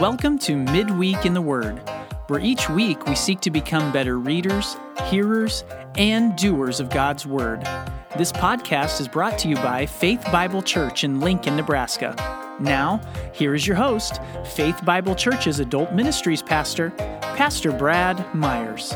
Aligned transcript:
Welcome 0.00 0.38
to 0.40 0.54
Midweek 0.54 1.26
in 1.26 1.34
the 1.34 1.42
Word, 1.42 1.82
where 2.28 2.38
each 2.38 2.70
week 2.70 3.04
we 3.06 3.16
seek 3.16 3.40
to 3.40 3.50
become 3.50 3.90
better 3.90 4.16
readers, 4.16 4.76
hearers, 5.06 5.64
and 5.96 6.36
doers 6.36 6.78
of 6.78 6.88
God's 6.88 7.26
Word. 7.26 7.64
This 8.16 8.30
podcast 8.30 9.00
is 9.00 9.08
brought 9.08 9.40
to 9.40 9.48
you 9.48 9.56
by 9.56 9.86
Faith 9.86 10.24
Bible 10.30 10.62
Church 10.62 11.02
in 11.02 11.18
Lincoln, 11.18 11.56
Nebraska. 11.56 12.14
Now, 12.60 13.00
here 13.34 13.56
is 13.56 13.66
your 13.66 13.74
host, 13.74 14.20
Faith 14.44 14.84
Bible 14.84 15.16
Church's 15.16 15.58
Adult 15.58 15.92
Ministries 15.92 16.42
Pastor, 16.42 16.90
Pastor 17.34 17.72
Brad 17.72 18.32
Myers. 18.32 18.94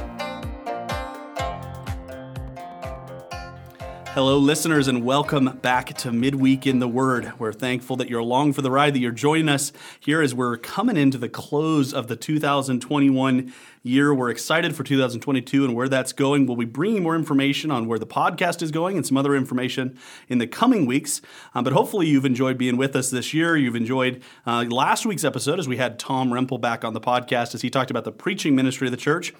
Hello, 4.14 4.36
listeners, 4.36 4.88
and 4.88 5.06
welcome 5.06 5.58
back 5.62 5.94
to 5.94 6.12
Midweek 6.12 6.66
in 6.66 6.80
the 6.80 6.86
Word. 6.86 7.32
We're 7.38 7.54
thankful 7.54 7.96
that 7.96 8.10
you're 8.10 8.20
along 8.20 8.52
for 8.52 8.60
the 8.60 8.70
ride, 8.70 8.94
that 8.94 8.98
you're 8.98 9.10
joining 9.10 9.48
us 9.48 9.72
here 10.00 10.20
as 10.20 10.34
we're 10.34 10.58
coming 10.58 10.98
into 10.98 11.16
the 11.16 11.30
close 11.30 11.94
of 11.94 12.08
the 12.08 12.16
2021 12.16 13.54
year. 13.82 14.12
We're 14.12 14.28
excited 14.28 14.76
for 14.76 14.84
2022 14.84 15.64
and 15.64 15.74
where 15.74 15.88
that's 15.88 16.12
going. 16.12 16.44
We'll 16.44 16.58
be 16.58 16.66
bringing 16.66 17.02
more 17.02 17.16
information 17.16 17.70
on 17.70 17.86
where 17.86 17.98
the 17.98 18.06
podcast 18.06 18.60
is 18.60 18.70
going 18.70 18.98
and 18.98 19.06
some 19.06 19.16
other 19.16 19.34
information 19.34 19.98
in 20.28 20.36
the 20.36 20.46
coming 20.46 20.84
weeks. 20.84 21.22
Um, 21.54 21.64
but 21.64 21.72
hopefully, 21.72 22.06
you've 22.06 22.26
enjoyed 22.26 22.58
being 22.58 22.76
with 22.76 22.94
us 22.94 23.08
this 23.08 23.32
year. 23.32 23.56
You've 23.56 23.76
enjoyed 23.76 24.22
uh, 24.44 24.66
last 24.68 25.06
week's 25.06 25.24
episode 25.24 25.58
as 25.58 25.66
we 25.66 25.78
had 25.78 25.98
Tom 25.98 26.28
Rempel 26.32 26.60
back 26.60 26.84
on 26.84 26.92
the 26.92 27.00
podcast 27.00 27.54
as 27.54 27.62
he 27.62 27.70
talked 27.70 27.90
about 27.90 28.04
the 28.04 28.12
preaching 28.12 28.54
ministry 28.54 28.86
of 28.88 28.90
the 28.90 28.98
church. 28.98 29.32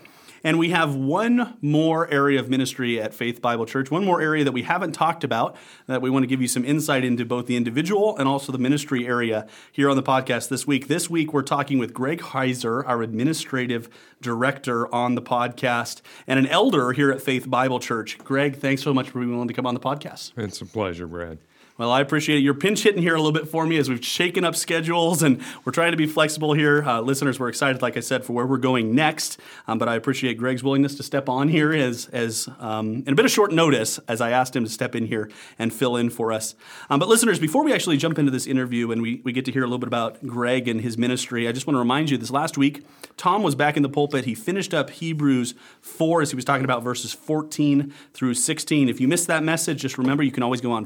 And 0.45 0.59
we 0.59 0.71
have 0.71 0.95
one 0.95 1.57
more 1.61 2.11
area 2.11 2.41
of 2.41 2.49
ministry 2.49 3.01
at 3.01 3.15
Faith 3.15 3.41
Bible 3.41 3.67
Church, 3.67 3.91
one 3.91 4.05
more 4.05 4.21
area 4.21 4.45
that 4.45 4.53
we 4.53 4.63
haven't 4.63 4.93
talked 4.93 5.25
about 5.25 5.57
that 5.87 6.03
we 6.03 6.11
want 6.11 6.25
to 6.25 6.27
give 6.27 6.41
you 6.41 6.49
some 6.49 6.65
insight 6.65 7.05
into 7.05 7.25
both 7.25 7.47
the 7.47 7.57
individual 7.57 8.17
and 8.17 8.29
also 8.29 8.53
the 8.53 8.59
ministry 8.59 9.07
area 9.07 9.47
here 9.71 9.89
on 9.89 9.97
the 9.97 10.03
podcast 10.03 10.49
this 10.49 10.67
week. 10.67 10.89
This 10.89 11.09
week, 11.09 11.33
we're 11.33 11.43
talking 11.43 11.79
with 11.79 11.95
Greg 11.95 12.21
Hiser, 12.21 12.87
our 12.87 13.03
administrative 13.03 13.89
director 14.21 14.93
on 14.95 15.15
the 15.15 15.23
podcast, 15.23 16.01
and 16.27 16.39
an 16.39 16.47
elder 16.47 16.93
here 16.93 17.11
at 17.11 17.23
Faith 17.23 17.49
Bible 17.49 17.81
Church. 17.81 18.19
Greg, 18.19 18.57
thanks 18.57 18.83
so 18.83 18.93
much 18.93 19.11
for 19.11 19.21
being 19.21 19.33
willing 19.33 19.49
to 19.49 19.55
come 19.55 19.67
on 19.67 19.75
the 19.75 19.81
podcast. 19.81 20.33
It's 20.37 20.61
a 20.61 20.67
pleasure, 20.67 21.07
Brad. 21.07 21.39
Well, 21.79 21.91
I 21.91 22.03
appreciate 22.03 22.37
it. 22.37 22.41
You're 22.41 22.53
pinch 22.53 22.83
hitting 22.83 23.01
here 23.01 23.15
a 23.15 23.17
little 23.17 23.33
bit 23.33 23.49
for 23.49 23.67
me 23.67 23.79
as 23.79 23.89
we've 23.89 24.05
shaken 24.05 24.45
up 24.45 24.55
schedules 24.55 25.23
and 25.23 25.41
we're 25.65 25.73
trying 25.73 25.93
to 25.93 25.97
be 25.97 26.07
flexible 26.07 26.53
here. 26.53 26.83
Uh, 26.83 27.01
listeners, 27.01 27.41
we're 27.41 27.49
excited, 27.49 27.81
like 27.81 27.97
I 27.97 28.01
said, 28.01 28.27
for 28.27 28.35
where 28.35 28.47
we're 28.47 28.59
going 28.59 28.95
next. 28.95 29.41
Um, 29.67 29.79
but 29.79 29.89
I 29.89 29.95
appreciate 29.95 30.37
Greg's 30.37 30.63
willingness 30.63 30.97
to 30.97 31.03
step 31.03 31.31
on 31.31 31.49
here 31.49 31.73
as, 31.73 32.09
as 32.09 32.47
um, 32.61 33.03
in 33.07 33.15
a 33.15 33.15
bit 33.15 33.25
of 33.25 33.31
short 33.31 33.53
notice 33.53 33.99
as 34.07 34.21
I 34.21 34.33
asked 34.33 34.55
him 34.55 34.65
to 34.65 34.71
step 34.71 34.95
in 34.95 35.07
here 35.07 35.31
and 35.59 35.73
fill 35.73 35.97
in 35.97 36.11
for 36.11 36.31
us. 36.31 36.55
Um, 36.91 37.01
but 37.01 37.09
listeners, 37.09 37.39
before 37.39 37.65
we 37.65 37.73
actually 37.73 37.97
jump 37.97 38.19
into 38.19 38.31
this 38.31 38.47
interview 38.47 38.93
and 38.93 39.01
we, 39.01 39.23
we 39.25 39.33
get 39.33 39.47
to 39.47 39.53
hear 39.53 39.63
a 39.63 39.67
little 39.67 39.79
bit 39.79 39.89
about 39.89 40.27
Greg 40.27 40.69
and 40.69 40.83
his 40.83 40.99
ministry, 40.99 41.49
I 41.49 41.53
just 41.53 41.67
want 41.67 41.77
to 41.77 41.81
remind 41.81 42.11
you 42.11 42.19
this 42.19 42.31
last 42.31 42.59
week, 42.59 42.85
Tom 43.17 43.43
was 43.43 43.55
back 43.55 43.79
in 43.79 43.83
the 43.83 43.89
pulpit. 43.89 44.27
He 44.27 44.35
finished 44.35 44.75
up 44.75 44.91
Hebrews 44.91 45.55
4 45.81 46.21
as 46.21 46.31
he 46.31 46.37
was 46.37 46.45
talking 46.45 46.65
about 46.65 46.83
verses 46.83 47.15
14 47.15 47.95
through 48.13 48.35
16. 48.35 48.91
If 48.91 49.01
you 49.01 49.09
missed 49.09 49.27
that 49.29 49.43
message, 49.43 49.81
just 49.81 49.97
remember 49.97 50.23
you 50.23 50.33
can 50.33 50.43
always 50.43 50.61
go 50.61 50.73
on 50.73 50.85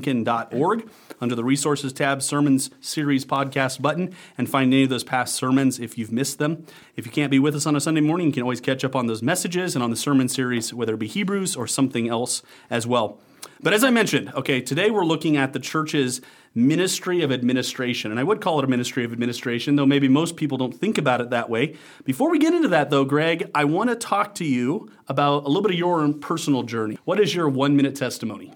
faithbiblelincoln.org 0.00 0.88
under 1.20 1.34
the 1.34 1.44
resources 1.44 1.92
tab, 1.92 2.22
sermons 2.22 2.70
series 2.80 3.24
podcast 3.24 3.80
button, 3.80 4.14
and 4.36 4.48
find 4.48 4.72
any 4.72 4.84
of 4.84 4.90
those 4.90 5.04
past 5.04 5.34
sermons 5.34 5.78
if 5.78 5.96
you've 5.96 6.12
missed 6.12 6.38
them. 6.38 6.66
If 6.96 7.06
you 7.06 7.12
can't 7.12 7.30
be 7.30 7.38
with 7.38 7.54
us 7.54 7.66
on 7.66 7.76
a 7.76 7.80
Sunday 7.80 8.00
morning, 8.00 8.28
you 8.28 8.32
can 8.32 8.42
always 8.42 8.60
catch 8.60 8.84
up 8.84 8.94
on 8.94 9.06
those 9.06 9.22
messages 9.22 9.74
and 9.74 9.82
on 9.82 9.90
the 9.90 9.96
sermon 9.96 10.28
series, 10.28 10.72
whether 10.74 10.94
it 10.94 10.98
be 10.98 11.08
Hebrews 11.08 11.56
or 11.56 11.66
something 11.66 12.08
else 12.08 12.42
as 12.70 12.86
well. 12.86 13.18
But 13.62 13.72
as 13.72 13.84
I 13.84 13.90
mentioned, 13.90 14.32
okay, 14.34 14.60
today 14.60 14.90
we're 14.90 15.04
looking 15.04 15.36
at 15.38 15.54
the 15.54 15.58
church's 15.58 16.20
ministry 16.54 17.22
of 17.22 17.32
administration. 17.32 18.10
And 18.10 18.20
I 18.20 18.22
would 18.22 18.40
call 18.40 18.58
it 18.58 18.64
a 18.64 18.68
ministry 18.68 19.04
of 19.04 19.12
administration, 19.12 19.76
though 19.76 19.86
maybe 19.86 20.08
most 20.08 20.36
people 20.36 20.58
don't 20.58 20.74
think 20.74 20.98
about 20.98 21.20
it 21.20 21.30
that 21.30 21.48
way. 21.48 21.76
Before 22.04 22.30
we 22.30 22.38
get 22.38 22.54
into 22.54 22.68
that, 22.68 22.90
though, 22.90 23.04
Greg, 23.04 23.50
I 23.54 23.64
want 23.64 23.90
to 23.90 23.96
talk 23.96 24.34
to 24.36 24.44
you 24.44 24.90
about 25.08 25.44
a 25.44 25.48
little 25.48 25.62
bit 25.62 25.70
of 25.70 25.78
your 25.78 26.00
own 26.00 26.20
personal 26.20 26.64
journey. 26.64 26.98
What 27.04 27.18
is 27.18 27.34
your 27.34 27.48
one 27.48 27.76
minute 27.76 27.94
testimony? 27.94 28.52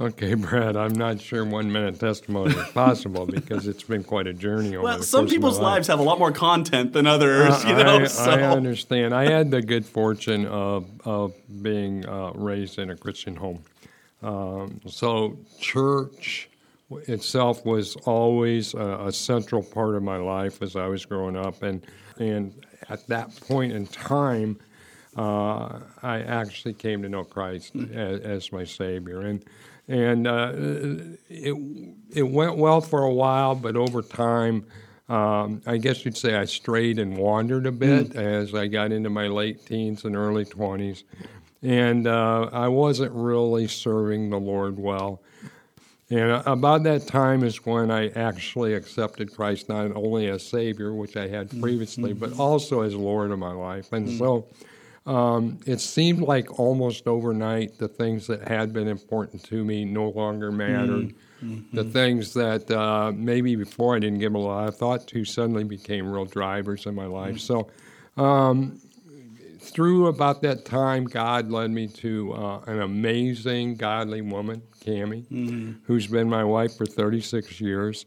Okay, 0.00 0.34
Brad, 0.34 0.76
I'm 0.76 0.92
not 0.92 1.20
sure 1.20 1.44
one 1.44 1.72
minute 1.72 1.98
testimony 1.98 2.54
is 2.54 2.68
possible 2.70 3.26
because 3.26 3.66
it's 3.66 3.82
been 3.82 4.04
quite 4.04 4.28
a 4.28 4.32
journey 4.32 4.76
over 4.76 4.84
Well, 4.84 4.98
the 4.98 5.02
some 5.02 5.22
course 5.22 5.30
of 5.30 5.34
people's 5.34 5.58
my 5.58 5.64
life. 5.64 5.74
lives 5.74 5.88
have 5.88 5.98
a 5.98 6.04
lot 6.04 6.20
more 6.20 6.30
content 6.30 6.92
than 6.92 7.08
others, 7.08 7.64
you 7.64 7.74
know. 7.74 7.98
I, 7.98 8.04
so. 8.06 8.30
I 8.30 8.42
understand. 8.42 9.12
I 9.12 9.28
had 9.28 9.50
the 9.50 9.60
good 9.60 9.84
fortune 9.84 10.46
of, 10.46 10.86
of 11.04 11.34
being 11.62 12.06
uh, 12.06 12.30
raised 12.34 12.78
in 12.78 12.90
a 12.90 12.96
Christian 12.96 13.34
home. 13.34 13.64
Um, 14.22 14.80
so, 14.86 15.36
church 15.58 16.48
itself 17.08 17.66
was 17.66 17.96
always 17.96 18.74
a, 18.74 19.06
a 19.06 19.12
central 19.12 19.64
part 19.64 19.96
of 19.96 20.04
my 20.04 20.16
life 20.16 20.62
as 20.62 20.76
I 20.76 20.86
was 20.86 21.04
growing 21.04 21.36
up. 21.36 21.62
And, 21.64 21.82
and 22.18 22.54
at 22.88 23.04
that 23.08 23.34
point 23.48 23.72
in 23.72 23.86
time, 23.88 24.60
uh, 25.16 25.80
I 26.02 26.20
actually 26.20 26.74
came 26.74 27.02
to 27.02 27.08
know 27.08 27.24
Christ 27.24 27.74
as, 27.74 28.20
as 28.20 28.52
my 28.52 28.62
Savior. 28.62 29.22
And, 29.22 29.44
and 29.88 30.26
uh, 30.26 30.52
it, 31.28 31.56
it 32.10 32.22
went 32.22 32.56
well 32.56 32.80
for 32.80 33.02
a 33.02 33.12
while, 33.12 33.54
but 33.54 33.74
over 33.74 34.02
time, 34.02 34.66
um, 35.08 35.62
I 35.66 35.78
guess 35.78 36.04
you'd 36.04 36.16
say 36.16 36.36
I 36.36 36.44
strayed 36.44 36.98
and 36.98 37.16
wandered 37.16 37.66
a 37.66 37.72
bit 37.72 38.14
as 38.14 38.54
I 38.54 38.66
got 38.66 38.92
into 38.92 39.08
my 39.08 39.26
late 39.26 39.64
teens 39.64 40.04
and 40.04 40.14
early 40.14 40.44
20s. 40.44 41.04
And 41.62 42.06
uh, 42.06 42.50
I 42.52 42.68
wasn't 42.68 43.12
really 43.12 43.66
serving 43.66 44.30
the 44.30 44.38
Lord 44.38 44.78
well. 44.78 45.22
And 46.10 46.42
about 46.46 46.84
that 46.84 47.06
time 47.06 47.42
is 47.42 47.66
when 47.66 47.90
I 47.90 48.08
actually 48.08 48.74
accepted 48.74 49.34
Christ 49.34 49.68
not 49.68 49.94
only 49.94 50.28
as 50.28 50.46
Savior, 50.46 50.94
which 50.94 51.16
I 51.16 51.28
had 51.28 51.50
previously, 51.60 52.12
but 52.12 52.38
also 52.38 52.82
as 52.82 52.94
Lord 52.94 53.30
of 53.30 53.38
my 53.38 53.52
life. 53.52 53.92
And 53.92 54.08
so 54.18 54.46
um, 55.08 55.58
it 55.66 55.80
seemed 55.80 56.20
like 56.20 56.58
almost 56.58 57.06
overnight 57.08 57.78
the 57.78 57.88
things 57.88 58.26
that 58.26 58.46
had 58.46 58.72
been 58.72 58.88
important 58.88 59.42
to 59.44 59.64
me 59.64 59.84
no 59.84 60.10
longer 60.10 60.52
mattered. 60.52 61.14
The 61.72 61.84
things 61.84 62.34
that 62.34 62.70
uh, 62.70 63.12
maybe 63.14 63.54
before 63.56 63.96
I 63.96 64.00
didn't 64.00 64.18
give 64.18 64.34
a 64.34 64.38
lot 64.38 64.68
of 64.68 64.76
thought 64.76 65.06
to 65.08 65.24
suddenly 65.24 65.64
became 65.64 66.10
real 66.10 66.24
drivers 66.24 66.84
in 66.86 66.94
my 66.94 67.06
life. 67.06 67.38
So 67.40 67.68
um, 68.16 68.80
through 69.60 70.08
about 70.08 70.42
that 70.42 70.64
time, 70.64 71.04
God 71.04 71.50
led 71.50 71.70
me 71.70 71.86
to 71.88 72.32
uh, 72.34 72.60
an 72.66 72.80
amazing, 72.82 73.76
godly 73.76 74.20
woman, 74.20 74.62
Cami, 74.84 75.76
who's 75.84 76.06
been 76.06 76.28
my 76.28 76.44
wife 76.44 76.76
for 76.76 76.86
36 76.86 77.60
years. 77.60 78.04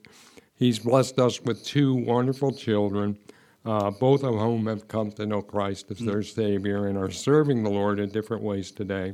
He's 0.55 0.79
blessed 0.79 1.17
us 1.19 1.41
with 1.41 1.63
two 1.65 1.95
wonderful 1.95 2.51
children, 2.53 3.17
uh, 3.65 3.91
both 3.91 4.23
of 4.23 4.35
whom 4.35 4.65
have 4.67 4.87
come 4.87 5.11
to 5.11 5.25
know 5.25 5.41
Christ 5.41 5.91
as 5.91 5.99
their 5.99 6.23
Savior 6.23 6.87
and 6.87 6.97
are 6.97 7.11
serving 7.11 7.63
the 7.63 7.69
Lord 7.69 7.99
in 7.99 8.09
different 8.09 8.43
ways 8.43 8.71
today. 8.71 9.13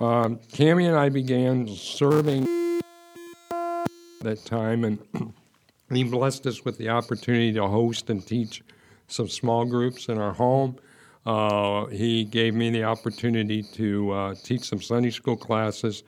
Um, 0.00 0.38
Cami 0.52 0.88
and 0.88 0.96
I 0.96 1.08
began 1.10 1.68
serving 1.68 2.44
that 4.20 4.44
time, 4.44 4.84
and 4.84 4.98
he 5.92 6.04
blessed 6.04 6.46
us 6.46 6.64
with 6.64 6.78
the 6.78 6.88
opportunity 6.88 7.52
to 7.52 7.66
host 7.66 8.10
and 8.10 8.26
teach 8.26 8.62
some 9.06 9.28
small 9.28 9.64
groups 9.64 10.08
in 10.08 10.18
our 10.18 10.32
home. 10.32 10.76
Uh, 11.24 11.86
he 11.86 12.24
gave 12.24 12.54
me 12.54 12.70
the 12.70 12.82
opportunity 12.82 13.62
to 13.62 14.10
uh, 14.10 14.34
teach 14.42 14.62
some 14.62 14.80
Sunday 14.80 15.10
school 15.10 15.36
classes. 15.36 16.02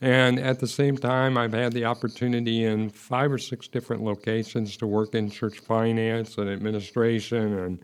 And 0.00 0.38
at 0.38 0.60
the 0.60 0.68
same 0.68 0.96
time, 0.96 1.36
I've 1.36 1.52
had 1.52 1.72
the 1.72 1.84
opportunity 1.84 2.64
in 2.64 2.90
five 2.90 3.32
or 3.32 3.38
six 3.38 3.66
different 3.66 4.02
locations 4.04 4.76
to 4.76 4.86
work 4.86 5.14
in 5.14 5.28
church 5.30 5.58
finance 5.58 6.38
and 6.38 6.48
administration 6.48 7.58
and, 7.58 7.78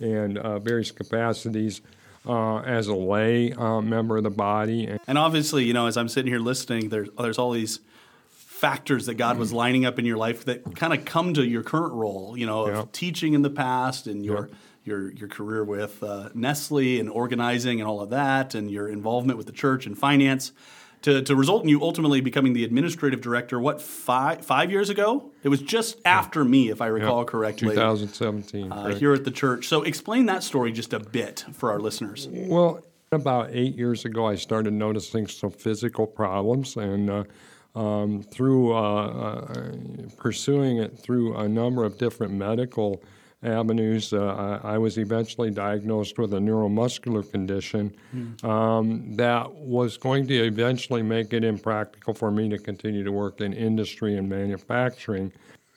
and 0.00 0.38
uh, 0.38 0.58
various 0.60 0.90
capacities 0.90 1.82
uh, 2.26 2.58
as 2.60 2.86
a 2.88 2.94
lay 2.94 3.52
uh, 3.52 3.82
member 3.82 4.16
of 4.16 4.22
the 4.24 4.30
body. 4.30 4.88
And 5.06 5.18
obviously, 5.18 5.64
you 5.64 5.74
know, 5.74 5.86
as 5.86 5.96
I'm 5.98 6.08
sitting 6.08 6.32
here 6.32 6.40
listening, 6.40 6.88
there's 6.88 7.08
there's 7.18 7.38
all 7.38 7.52
these 7.52 7.80
factors 8.30 9.06
that 9.06 9.14
God 9.14 9.38
was 9.38 9.52
lining 9.52 9.84
up 9.84 9.98
in 9.98 10.04
your 10.04 10.16
life 10.16 10.44
that 10.46 10.74
kind 10.74 10.92
of 10.92 11.04
come 11.04 11.32
to 11.34 11.44
your 11.44 11.62
current 11.62 11.92
role, 11.92 12.34
you 12.36 12.46
know, 12.46 12.66
of 12.66 12.92
teaching 12.92 13.34
in 13.34 13.42
the 13.42 13.50
past 13.50 14.06
and 14.06 14.24
your 14.24 14.48
Yeah. 14.48 14.54
your 14.84 15.12
your 15.12 15.28
career 15.28 15.64
with 15.64 16.02
uh, 16.02 16.30
Nestle 16.34 16.98
and 16.98 17.10
organizing 17.10 17.78
and 17.80 17.88
all 17.88 18.00
of 18.00 18.10
that, 18.10 18.54
and 18.54 18.70
your 18.70 18.88
involvement 18.88 19.36
with 19.36 19.46
the 19.46 19.52
church 19.52 19.86
and 19.86 19.96
finance. 19.96 20.52
To, 21.02 21.22
to 21.22 21.36
result 21.36 21.62
in 21.62 21.68
you 21.68 21.80
ultimately 21.82 22.20
becoming 22.20 22.54
the 22.54 22.64
administrative 22.64 23.20
director, 23.20 23.60
what 23.60 23.80
five 23.80 24.44
five 24.44 24.70
years 24.70 24.90
ago? 24.90 25.30
It 25.44 25.48
was 25.48 25.60
just 25.60 26.00
after 26.04 26.44
me, 26.44 26.70
if 26.70 26.80
I 26.80 26.86
recall 26.86 27.24
correctly. 27.24 27.70
2017. 27.70 28.72
uh, 28.72 28.94
here 28.96 29.14
at 29.14 29.24
the 29.24 29.30
church. 29.30 29.68
So 29.68 29.82
explain 29.82 30.26
that 30.26 30.42
story 30.42 30.72
just 30.72 30.92
a 30.92 30.98
bit 30.98 31.44
for 31.52 31.70
our 31.70 31.78
listeners. 31.78 32.26
Well, 32.30 32.82
about 33.12 33.50
eight 33.52 33.76
years 33.76 34.04
ago, 34.04 34.26
I 34.26 34.34
started 34.34 34.72
noticing 34.72 35.26
some 35.28 35.50
physical 35.50 36.06
problems, 36.06 36.76
and 36.76 37.08
uh, 37.08 37.24
um, 37.74 38.22
through 38.22 38.74
uh, 38.74 39.06
uh, 39.06 39.66
pursuing 40.16 40.78
it 40.78 40.98
through 40.98 41.36
a 41.36 41.48
number 41.48 41.84
of 41.84 41.96
different 41.96 42.32
medical 42.32 43.02
avenues, 43.42 44.12
uh, 44.12 44.60
I, 44.64 44.74
I 44.74 44.78
was 44.78 44.98
eventually 44.98 45.50
diagnosed 45.50 46.18
with 46.18 46.34
a 46.34 46.38
neuromuscular 46.38 47.28
condition 47.30 47.94
um, 48.42 49.14
that 49.16 49.52
was 49.52 49.96
going 49.96 50.26
to 50.26 50.34
eventually 50.34 51.02
make 51.02 51.32
it 51.32 51.44
impractical 51.44 52.14
for 52.14 52.30
me 52.30 52.48
to 52.48 52.58
continue 52.58 53.04
to 53.04 53.12
work 53.12 53.40
in 53.40 53.52
industry 53.52 54.16
and 54.16 54.28
manufacturing. 54.28 55.32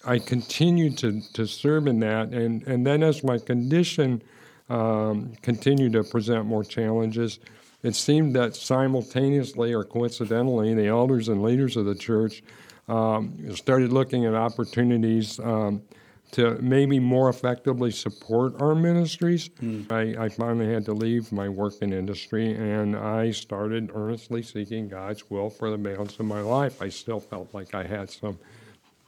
I 0.06 0.18
continued 0.18 0.98
to, 1.00 1.22
to 1.34 1.46
serve 1.46 1.86
in 1.86 2.00
that, 2.00 2.30
and, 2.30 2.66
and 2.68 2.86
then 2.86 3.04
as 3.04 3.24
my 3.24 3.38
condition 3.38 4.24
um, 4.70 5.34
continued 5.44 5.94
to 5.94 6.04
present 6.04 6.46
more 6.46 6.64
challenges, 6.64 7.40
it 7.84 7.96
seemed 7.96 8.36
that 8.36 8.56
simultaneously 8.56 9.74
or 9.74 9.84
coincidentally, 9.84 10.74
the 10.74 10.88
elders 10.88 11.30
and 11.30 11.44
leaders 11.44 11.78
of 11.78 11.86
the 11.86 11.96
church 11.96 12.42
um, 12.88 13.38
started 13.56 13.94
looking 13.94 14.26
at 14.26 14.34
opportunities 14.34 15.40
um, 15.40 15.84
to 16.32 16.58
maybe 16.62 17.00
more 17.00 17.30
effectively 17.30 17.92
support 17.92 18.60
our 18.62 18.74
ministries. 18.74 19.50
Mm. 19.50 19.92
I, 19.92 20.26
I, 20.26 20.30
finally 20.30 20.74
had 20.74 20.86
to 20.86 20.94
leave 20.94 21.32
my 21.32 21.50
work 21.50 21.74
in 21.82 21.92
industry 21.92 22.56
and 22.56 22.96
I 22.96 23.32
started 23.32 23.92
earnestly 23.94 24.42
seeking 24.42 24.88
God's 24.88 25.30
will 25.30 25.50
for 25.50 25.70
the 25.70 25.78
balance 25.78 26.20
of 26.20 26.26
my 26.26 26.40
life. 26.40 26.82
I 26.82 26.88
still 26.88 27.20
felt 27.20 27.54
like 27.54 27.76
I 27.76 27.84
had 27.84 28.10
some 28.10 28.40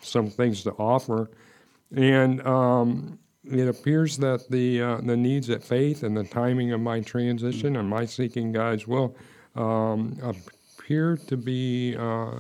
some 0.02 0.30
things 0.30 0.64
to 0.64 0.72
offer. 0.72 1.30
And 1.96 2.46
um, 2.46 3.20
it 3.46 3.68
appears 3.68 4.18
that 4.18 4.50
the 4.50 4.82
uh, 4.82 4.98
the 4.98 5.18
needs 5.18 5.50
at 5.50 5.64
faith 5.64 6.04
and 6.04 6.16
the 6.16 6.24
timing 6.24 6.72
of 6.72 6.82
my 6.82 7.02
transition 7.02 7.76
and 7.76 7.90
my 7.90 8.06
seeking 8.06 8.52
God's 8.52 8.88
will 8.88 9.16
um, 9.56 10.18
appear 10.22 11.18
to 11.28 11.38
be 11.38 11.96
uh, 11.98 12.32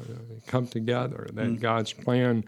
come 0.48 0.68
together. 0.68 1.30
That 1.34 1.48
mm. 1.48 1.60
God's 1.60 1.94
plan 1.94 2.44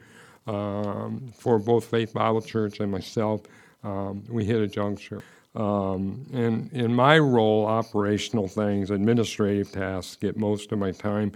um, 0.48 1.32
for 1.34 1.60
both 1.60 1.86
Faith 1.86 2.14
Bible 2.14 2.42
Church 2.42 2.80
and 2.80 2.92
myself, 2.92 3.42
um, 3.84 4.24
we 4.30 4.46
hit 4.46 4.62
a 4.62 4.68
juncture. 4.68 5.22
Um, 5.56 6.26
and 6.34 6.72
in 6.74 6.94
my 6.94 7.18
role, 7.18 7.66
operational 7.66 8.48
things, 8.48 8.92
administrative 8.92 9.72
tasks 9.72 10.18
get 10.18 10.38
most 10.38 10.72
of 10.72 10.80
my 10.80 10.92
time. 10.92 11.32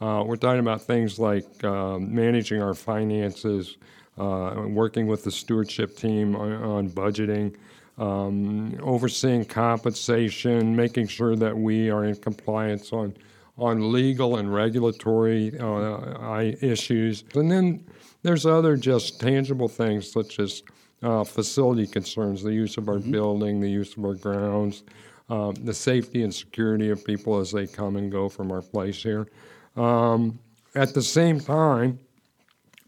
Uh, 0.00 0.22
we're 0.24 0.36
talking 0.36 0.60
about 0.60 0.82
things 0.82 1.18
like 1.18 1.64
uh, 1.64 1.98
managing 1.98 2.62
our 2.62 2.74
finances, 2.74 3.76
uh, 4.18 4.64
working 4.68 5.06
with 5.06 5.24
the 5.24 5.30
stewardship 5.30 5.96
team 5.96 6.36
on, 6.36 6.52
on 6.62 6.90
budgeting, 6.90 7.56
um, 7.98 8.78
overseeing 8.82 9.44
compensation, 9.44 10.74
making 10.74 11.08
sure 11.08 11.36
that 11.36 11.56
we 11.56 11.90
are 11.90 12.04
in 12.04 12.16
compliance 12.16 12.92
on 12.92 13.14
on 13.56 13.92
legal 13.92 14.38
and 14.38 14.52
regulatory 14.52 15.56
uh, 15.60 16.40
issues, 16.60 17.22
and 17.34 17.48
then 17.50 17.84
there's 18.24 18.46
other 18.46 18.76
just 18.76 19.20
tangible 19.20 19.68
things 19.68 20.10
such 20.10 20.40
as 20.40 20.62
uh, 21.02 21.22
facility 21.22 21.86
concerns, 21.86 22.42
the 22.42 22.52
use 22.52 22.76
of 22.78 22.88
our 22.88 22.96
mm-hmm. 22.96 23.12
building, 23.12 23.60
the 23.60 23.70
use 23.70 23.96
of 23.96 24.04
our 24.04 24.14
grounds, 24.14 24.82
uh, 25.28 25.52
the 25.62 25.74
safety 25.74 26.22
and 26.22 26.34
security 26.34 26.90
of 26.90 27.04
people 27.04 27.38
as 27.38 27.52
they 27.52 27.66
come 27.66 27.96
and 27.96 28.10
go 28.10 28.28
from 28.28 28.50
our 28.50 28.62
place 28.62 29.02
here. 29.02 29.28
Um, 29.76 30.38
at 30.74 30.94
the 30.94 31.02
same 31.02 31.38
time, 31.38 31.98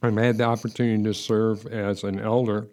I've 0.03 0.17
had 0.17 0.39
the 0.39 0.45
opportunity 0.45 1.03
to 1.05 1.15
serve 1.15 1.67
as 1.67 2.03
an 2.03 2.19
elder, 2.19 2.67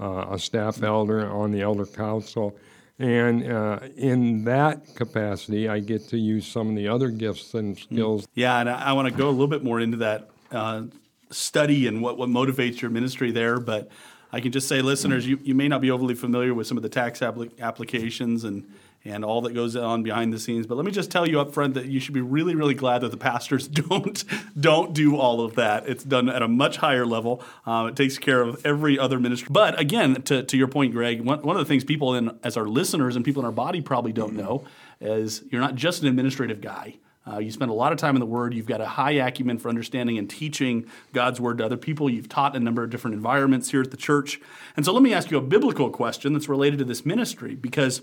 uh, 0.00 0.26
a 0.30 0.38
staff 0.38 0.82
elder 0.82 1.30
on 1.30 1.52
the 1.52 1.60
elder 1.60 1.84
council. 1.84 2.56
And 2.98 3.52
uh, 3.52 3.80
in 3.96 4.44
that 4.44 4.94
capacity, 4.94 5.68
I 5.68 5.80
get 5.80 6.08
to 6.08 6.16
use 6.16 6.46
some 6.46 6.70
of 6.70 6.76
the 6.76 6.88
other 6.88 7.10
gifts 7.10 7.52
and 7.52 7.76
mm. 7.76 7.82
skills. 7.82 8.26
Yeah, 8.34 8.58
and 8.60 8.70
I, 8.70 8.86
I 8.86 8.92
want 8.94 9.08
to 9.08 9.14
go 9.14 9.28
a 9.28 9.30
little 9.30 9.48
bit 9.48 9.62
more 9.62 9.80
into 9.80 9.98
that 9.98 10.30
uh, 10.50 10.84
study 11.30 11.86
and 11.86 12.02
what, 12.02 12.18
what 12.18 12.28
motivates 12.28 12.80
your 12.80 12.90
ministry 12.90 13.30
there. 13.30 13.58
But 13.58 13.88
I 14.32 14.40
can 14.40 14.52
just 14.52 14.68
say, 14.68 14.82
listeners, 14.82 15.26
you, 15.26 15.38
you 15.42 15.54
may 15.54 15.68
not 15.68 15.80
be 15.80 15.90
overly 15.90 16.14
familiar 16.14 16.54
with 16.54 16.66
some 16.66 16.76
of 16.76 16.82
the 16.82 16.88
tax 16.88 17.20
applic- 17.20 17.58
applications 17.60 18.44
and 18.44 18.66
and 19.06 19.24
all 19.24 19.40
that 19.42 19.54
goes 19.54 19.76
on 19.76 20.02
behind 20.02 20.32
the 20.32 20.38
scenes. 20.38 20.66
But 20.66 20.74
let 20.74 20.84
me 20.84 20.90
just 20.90 21.10
tell 21.10 21.28
you 21.28 21.40
up 21.40 21.54
front 21.54 21.74
that 21.74 21.86
you 21.86 22.00
should 22.00 22.14
be 22.14 22.20
really, 22.20 22.54
really 22.54 22.74
glad 22.74 23.02
that 23.02 23.10
the 23.10 23.16
pastors 23.16 23.68
don't 23.88 24.24
don't 24.58 24.92
do 24.92 25.16
all 25.16 25.40
of 25.40 25.54
that. 25.54 25.88
It's 25.88 26.04
done 26.04 26.28
at 26.28 26.42
a 26.42 26.48
much 26.48 26.78
higher 26.78 27.06
level. 27.06 27.42
Uh, 27.64 27.86
it 27.90 27.96
takes 27.96 28.18
care 28.18 28.42
of 28.42 28.64
every 28.66 28.98
other 28.98 29.20
ministry. 29.20 29.48
But 29.50 29.78
again, 29.78 30.22
to, 30.22 30.42
to 30.42 30.56
your 30.56 30.68
point, 30.68 30.92
Greg, 30.92 31.20
one, 31.20 31.40
one 31.42 31.56
of 31.56 31.60
the 31.60 31.68
things 31.68 31.84
people 31.84 32.14
in 32.14 32.36
as 32.42 32.56
our 32.56 32.66
listeners 32.66 33.16
and 33.16 33.24
people 33.24 33.42
in 33.42 33.46
our 33.46 33.52
body 33.52 33.80
probably 33.80 34.12
don't 34.12 34.34
know 34.34 34.64
is 35.00 35.44
you're 35.50 35.60
not 35.60 35.76
just 35.76 36.02
an 36.02 36.08
administrative 36.08 36.60
guy. 36.60 36.96
Uh, 37.28 37.38
you 37.38 37.50
spend 37.50 37.70
a 37.70 37.74
lot 37.74 37.92
of 37.92 37.98
time 37.98 38.14
in 38.14 38.20
the 38.20 38.26
Word. 38.26 38.54
You've 38.54 38.66
got 38.66 38.80
a 38.80 38.86
high 38.86 39.12
acumen 39.12 39.58
for 39.58 39.68
understanding 39.68 40.16
and 40.18 40.30
teaching 40.30 40.86
God's 41.12 41.40
Word 41.40 41.58
to 41.58 41.64
other 41.64 41.76
people. 41.76 42.08
You've 42.08 42.28
taught 42.28 42.54
in 42.54 42.62
a 42.62 42.64
number 42.64 42.84
of 42.84 42.90
different 42.90 43.14
environments 43.14 43.70
here 43.70 43.82
at 43.82 43.90
the 43.90 43.96
church. 43.96 44.40
And 44.76 44.84
so 44.84 44.92
let 44.92 45.02
me 45.02 45.12
ask 45.12 45.30
you 45.30 45.38
a 45.38 45.42
biblical 45.42 45.90
question 45.90 46.32
that's 46.32 46.48
related 46.48 46.78
to 46.78 46.84
this 46.84 47.04
ministry 47.04 47.54
because 47.54 48.02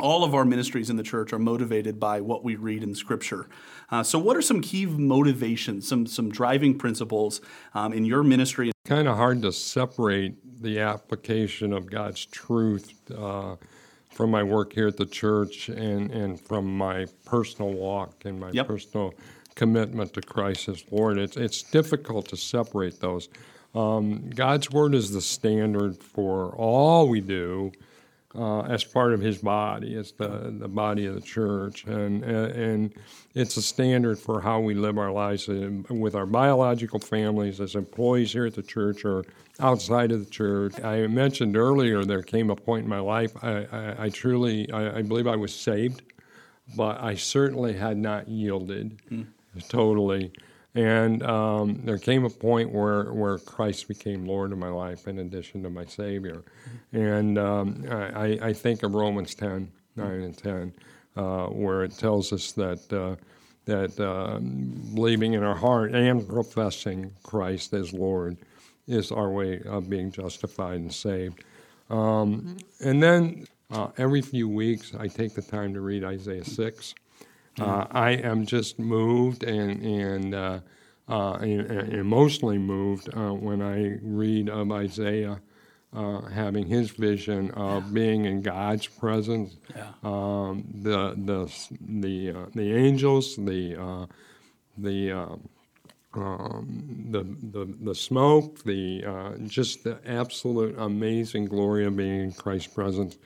all 0.00 0.24
of 0.24 0.34
our 0.34 0.44
ministries 0.44 0.90
in 0.90 0.96
the 0.96 1.02
church 1.02 1.32
are 1.32 1.38
motivated 1.38 2.00
by 2.00 2.20
what 2.20 2.42
we 2.42 2.56
read 2.56 2.82
in 2.82 2.94
Scripture. 2.94 3.46
Uh, 3.90 4.02
so, 4.02 4.18
what 4.18 4.36
are 4.36 4.42
some 4.42 4.60
key 4.60 4.86
motivations, 4.86 5.86
some 5.86 6.06
some 6.06 6.30
driving 6.30 6.76
principles 6.76 7.40
um, 7.74 7.92
in 7.92 8.04
your 8.04 8.24
ministry? 8.24 8.72
Kind 8.84 9.06
of 9.06 9.16
hard 9.16 9.42
to 9.42 9.52
separate 9.52 10.62
the 10.62 10.80
application 10.80 11.72
of 11.72 11.90
God's 11.90 12.26
truth 12.26 12.92
uh, 13.16 13.56
from 14.14 14.30
my 14.30 14.42
work 14.42 14.72
here 14.72 14.86
at 14.86 14.96
the 14.96 15.06
church 15.06 15.68
and, 15.68 16.10
and 16.10 16.40
from 16.40 16.76
my 16.76 17.06
personal 17.24 17.72
walk 17.72 18.24
and 18.24 18.38
my 18.38 18.50
yep. 18.52 18.68
personal 18.68 19.12
commitment 19.54 20.12
to 20.14 20.20
Christ 20.20 20.68
as 20.68 20.84
Lord. 20.90 21.18
It's, 21.18 21.36
it's 21.36 21.62
difficult 21.62 22.28
to 22.28 22.36
separate 22.36 23.00
those. 23.00 23.28
Um, 23.74 24.30
God's 24.30 24.70
Word 24.70 24.94
is 24.94 25.10
the 25.10 25.20
standard 25.20 25.96
for 25.96 26.54
all 26.56 27.08
we 27.08 27.20
do 27.20 27.72
uh, 28.34 28.62
as 28.62 28.84
part 28.84 29.12
of 29.12 29.20
His 29.20 29.38
body. 29.38 29.94
It's 29.94 30.12
the, 30.12 30.54
the 30.58 30.68
body 30.68 31.06
of 31.06 31.14
the 31.14 31.20
church, 31.20 31.84
and 31.84 32.24
and 32.24 32.94
it's 33.34 33.56
a 33.56 33.62
standard 33.62 34.18
for 34.18 34.40
how 34.40 34.60
we 34.60 34.74
live 34.74 34.98
our 34.98 35.12
lives 35.12 35.48
with 35.48 36.14
our 36.14 36.26
biological 36.26 36.98
families 36.98 37.60
as 37.60 37.74
employees 37.74 38.32
here 38.32 38.46
at 38.46 38.54
the 38.54 38.62
church 38.62 39.04
or 39.04 39.24
outside 39.60 40.12
of 40.12 40.24
the 40.24 40.30
church. 40.30 40.82
I 40.82 41.06
mentioned 41.06 41.56
earlier 41.56 42.04
there 42.04 42.22
came 42.22 42.50
a 42.50 42.56
point 42.56 42.84
in 42.84 42.90
my 42.90 43.00
life 43.00 43.32
I, 43.42 43.66
I, 43.70 44.04
I 44.04 44.08
truly 44.08 44.70
I, 44.72 44.98
I, 44.98 45.02
believe 45.02 45.26
I 45.26 45.36
was 45.36 45.54
saved, 45.54 46.02
but 46.76 47.00
I 47.02 47.14
certainly 47.14 47.72
had 47.74 47.96
not 47.96 48.28
yielded 48.28 49.00
mm. 49.10 49.26
totally. 49.68 50.32
And 50.74 51.22
um, 51.22 51.80
there 51.84 51.98
came 51.98 52.24
a 52.24 52.30
point 52.30 52.72
where, 52.72 53.12
where 53.12 53.38
Christ 53.38 53.86
became 53.86 54.26
Lord 54.26 54.50
of 54.50 54.58
my 54.58 54.68
life 54.68 55.06
in 55.06 55.20
addition 55.20 55.62
to 55.62 55.70
my 55.70 55.84
Savior. 55.84 56.42
And 56.92 57.38
um, 57.38 57.84
I, 57.88 58.38
I, 58.42 58.52
think 58.52 58.82
of 58.82 58.94
Romans 58.94 59.36
10, 59.36 59.70
9 59.94 60.10
and 60.10 60.36
10, 60.36 60.72
uh, 61.16 61.46
where 61.46 61.84
it 61.84 61.92
tells 61.92 62.32
us 62.32 62.50
that, 62.52 62.92
uh, 62.92 63.14
that 63.66 64.00
uh, 64.00 64.40
believing 64.94 65.34
in 65.34 65.44
our 65.44 65.54
heart 65.54 65.94
and 65.94 66.28
professing 66.28 67.12
Christ 67.22 67.72
as 67.72 67.92
Lord 67.92 68.36
is 68.88 69.12
our 69.12 69.30
way 69.30 69.60
of 69.66 69.88
being 69.88 70.10
justified 70.10 70.80
and 70.80 70.92
saved. 70.92 71.44
Um, 71.88 72.56
and 72.80 73.00
then 73.00 73.46
uh, 73.70 73.88
every 73.96 74.22
few 74.22 74.48
weeks, 74.48 74.92
I 74.98 75.06
take 75.06 75.34
the 75.34 75.42
time 75.42 75.72
to 75.74 75.80
read 75.80 76.02
Isaiah 76.02 76.44
6. 76.44 76.94
Uh, 77.58 77.86
I 77.90 78.10
am 78.12 78.46
just 78.46 78.78
moved 78.78 79.44
and 79.44 79.82
and, 79.84 80.34
uh, 80.34 80.60
uh, 81.08 81.38
emotionally 81.40 82.58
moved 82.58 83.08
uh, 83.14 83.32
when 83.32 83.62
I 83.62 83.98
read 84.02 84.48
of 84.48 84.72
Isaiah 84.72 85.40
uh, 85.92 86.22
having 86.22 86.66
his 86.66 86.90
vision 86.90 87.50
of 87.52 87.84
yeah. 87.84 87.90
being 87.92 88.24
in 88.24 88.42
God's 88.42 88.86
presence. 88.86 89.56
Yeah. 89.76 89.92
Um, 90.02 90.64
the 90.82 91.14
the 91.16 91.68
the 91.80 92.30
uh, 92.30 92.46
the 92.54 92.74
angels, 92.74 93.36
the 93.36 94.08
the 94.78 95.12
um, 95.12 95.48
um, 96.14 97.06
the, 97.10 97.24
the 97.24 97.72
the 97.82 97.94
smoke, 97.94 98.64
the 98.64 99.04
just 99.46 99.84
the 99.84 99.98
absolute 100.06 100.74
amazing 100.78 101.44
glory 101.44 101.84
of 101.84 101.96
being 101.96 102.20
in 102.20 102.32
Christ's 102.32 102.72
presence. 102.72 103.16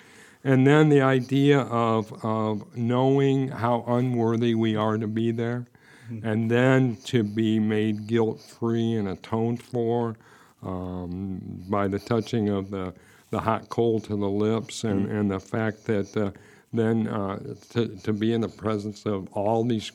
And 0.45 0.66
then 0.66 0.88
the 0.88 1.00
idea 1.00 1.61
of, 1.61 2.25
of 2.25 2.76
knowing 2.76 3.49
how 3.49 3.85
unworthy 3.87 4.54
we 4.54 4.76
are 4.76 4.97
to 4.97 5.07
be 5.07 5.30
there, 5.33 5.66
mm-hmm. 6.11 6.26
and 6.26 6.50
then 6.50 6.97
to 7.07 7.25
be 7.25 7.59
made 7.59 8.07
guilt 8.07 8.40
free 8.40 8.95
and 8.95 9.09
atoned 9.09 9.62
for 9.62 10.16
um, 10.62 11.40
by 11.68 11.88
the 11.88 11.99
touching 11.99 12.49
of 12.49 12.71
the, 12.71 12.95
the 13.30 13.40
hot 13.40 13.68
coal 13.68 14.00
to 14.00 14.16
the 14.16 14.28
lips, 14.28 14.85
and, 14.85 15.07
mm-hmm. 15.07 15.16
and 15.16 15.30
the 15.30 15.40
fact 15.40 15.85
that 15.87 16.16
uh, 16.16 16.30
then 16.73 17.09
uh, 17.09 17.38
to, 17.71 17.88
to 17.97 18.12
be 18.12 18.33
in 18.33 18.40
the 18.40 18.49
presence 18.49 19.07
of 19.07 19.28
all 19.33 19.64
these 19.64 19.90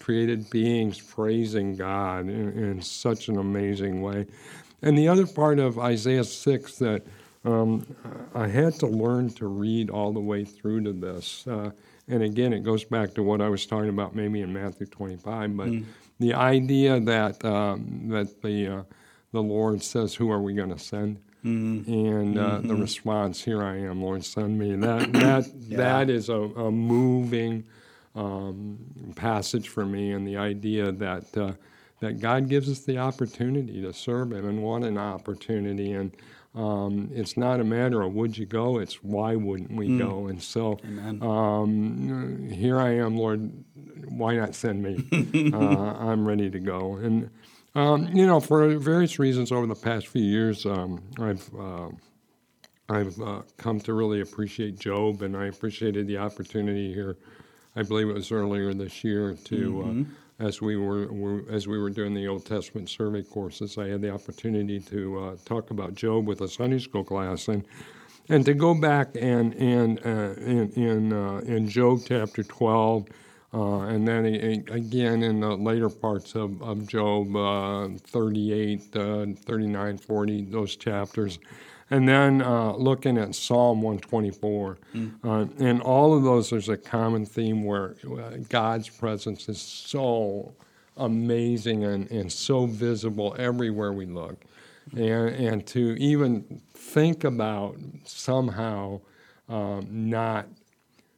created 0.00 0.48
beings 0.50 1.00
praising 1.00 1.76
God 1.76 2.20
in, 2.20 2.58
in 2.58 2.82
such 2.82 3.28
an 3.28 3.38
amazing 3.38 4.00
way. 4.02 4.26
And 4.82 4.96
the 4.96 5.08
other 5.08 5.26
part 5.26 5.58
of 5.58 5.78
Isaiah 5.78 6.24
6 6.24 6.76
that 6.78 7.02
um, 7.44 7.86
I 8.34 8.48
had 8.48 8.74
to 8.74 8.86
learn 8.86 9.30
to 9.34 9.46
read 9.46 9.90
all 9.90 10.12
the 10.12 10.20
way 10.20 10.44
through 10.44 10.82
to 10.84 10.92
this. 10.92 11.46
Uh, 11.46 11.70
and 12.08 12.22
again, 12.22 12.52
it 12.52 12.60
goes 12.60 12.84
back 12.84 13.14
to 13.14 13.22
what 13.22 13.40
I 13.40 13.48
was 13.48 13.64
talking 13.66 13.88
about 13.88 14.14
maybe 14.14 14.42
in 14.42 14.52
Matthew 14.52 14.86
25, 14.86 15.56
but 15.56 15.68
mm. 15.68 15.84
the 16.18 16.34
idea 16.34 17.00
that, 17.00 17.42
um, 17.44 18.08
that 18.08 18.42
the, 18.42 18.68
uh, 18.68 18.82
the 19.32 19.42
Lord 19.42 19.82
says, 19.82 20.14
Who 20.14 20.30
are 20.30 20.40
we 20.40 20.54
going 20.54 20.70
to 20.70 20.78
send? 20.78 21.18
Mm. 21.44 21.88
And 21.88 22.38
uh, 22.38 22.42
mm-hmm. 22.42 22.68
the 22.68 22.74
response, 22.74 23.42
Here 23.42 23.62
I 23.62 23.78
am, 23.78 24.02
Lord, 24.02 24.24
send 24.24 24.58
me. 24.58 24.74
That, 24.76 25.12
that, 25.14 25.50
yeah. 25.68 25.76
that 25.76 26.10
is 26.10 26.28
a, 26.28 26.34
a 26.34 26.70
moving 26.70 27.64
um, 28.14 28.78
passage 29.14 29.68
for 29.68 29.86
me, 29.86 30.12
and 30.12 30.26
the 30.26 30.36
idea 30.36 30.92
that, 30.92 31.36
uh, 31.38 31.52
that 32.00 32.20
God 32.20 32.48
gives 32.48 32.68
us 32.68 32.80
the 32.80 32.98
opportunity 32.98 33.80
to 33.82 33.92
serve 33.92 34.32
Him 34.32 34.46
and 34.48 34.62
what 34.62 34.82
an 34.82 34.98
opportunity. 34.98 35.92
And 35.92 36.14
um, 36.54 37.10
it's 37.14 37.36
not 37.36 37.60
a 37.60 37.64
matter 37.64 38.02
of 38.02 38.12
would 38.14 38.36
you 38.36 38.46
go, 38.46 38.78
it's 38.78 39.02
why 39.04 39.36
wouldn't 39.36 39.72
we 39.72 39.88
mm. 39.88 39.98
go. 39.98 40.26
And 40.26 40.42
so 40.42 40.78
um, 41.22 42.48
here 42.50 42.78
I 42.80 42.96
am, 42.96 43.16
Lord, 43.16 43.52
why 44.08 44.36
not 44.36 44.54
send 44.54 44.82
me? 44.82 45.50
uh, 45.52 45.56
I'm 45.56 46.26
ready 46.26 46.50
to 46.50 46.58
go. 46.58 46.96
And, 46.96 47.30
um, 47.76 48.08
you 48.12 48.26
know, 48.26 48.40
for 48.40 48.76
various 48.78 49.18
reasons 49.20 49.52
over 49.52 49.66
the 49.66 49.76
past 49.76 50.08
few 50.08 50.24
years, 50.24 50.66
um, 50.66 51.02
I've. 51.18 51.50
Uh, 51.58 51.88
I've 52.90 53.20
uh, 53.20 53.42
come 53.56 53.78
to 53.82 53.94
really 53.94 54.20
appreciate 54.20 54.76
Job, 54.76 55.22
and 55.22 55.36
I 55.36 55.46
appreciated 55.46 56.08
the 56.08 56.18
opportunity 56.18 56.92
here. 56.92 57.16
I 57.76 57.84
believe 57.84 58.08
it 58.08 58.14
was 58.14 58.32
earlier 58.32 58.74
this 58.74 59.04
year 59.04 59.34
to 59.44 59.56
mm-hmm. 59.56 60.02
As 60.40 60.62
we 60.62 60.76
were, 60.76 61.06
were, 61.12 61.44
as 61.50 61.68
we 61.68 61.78
were 61.78 61.90
doing 61.90 62.14
the 62.14 62.26
Old 62.26 62.46
Testament 62.46 62.88
survey 62.88 63.22
courses, 63.22 63.76
I 63.76 63.88
had 63.88 64.00
the 64.00 64.10
opportunity 64.10 64.80
to 64.80 65.18
uh, 65.20 65.36
talk 65.44 65.70
about 65.70 65.94
Job 65.94 66.26
with 66.26 66.40
a 66.40 66.48
Sunday 66.48 66.78
school 66.78 67.04
class, 67.04 67.48
and 67.48 67.64
and 68.28 68.44
to 68.46 68.54
go 68.54 68.74
back 68.74 69.10
and 69.20 69.54
and 69.54 69.98
uh, 70.04 70.40
in 70.40 70.70
in, 70.72 71.12
uh, 71.12 71.38
in 71.44 71.68
Job 71.68 72.00
chapter 72.06 72.42
twelve. 72.42 73.06
Uh, 73.52 73.80
and 73.80 74.06
then 74.06 74.24
again 74.26 75.24
in 75.24 75.40
the 75.40 75.56
later 75.56 75.88
parts 75.88 76.36
of, 76.36 76.62
of 76.62 76.86
Job, 76.86 77.34
uh, 77.34 77.88
38, 77.98 78.96
uh, 78.96 79.26
39, 79.44 79.98
40, 79.98 80.44
those 80.44 80.76
chapters, 80.76 81.40
and 81.90 82.08
then 82.08 82.40
uh, 82.40 82.72
looking 82.72 83.18
at 83.18 83.34
Psalm 83.34 83.82
124. 83.82 84.78
Mm. 84.94 85.12
Uh, 85.24 85.64
and 85.64 85.82
all 85.82 86.16
of 86.16 86.22
those, 86.22 86.50
there's 86.50 86.68
a 86.68 86.76
common 86.76 87.26
theme 87.26 87.64
where 87.64 87.96
uh, 88.04 88.36
God's 88.48 88.88
presence 88.88 89.48
is 89.48 89.60
so 89.60 90.52
amazing 90.96 91.84
and, 91.84 92.10
and 92.10 92.30
so 92.30 92.66
visible 92.66 93.34
everywhere 93.38 93.92
we 93.92 94.06
look. 94.06 94.44
And, 94.92 95.34
and 95.34 95.66
to 95.68 95.96
even 95.98 96.62
think 96.74 97.24
about 97.24 97.76
somehow 98.04 99.00
um, 99.48 99.86
not 99.90 100.46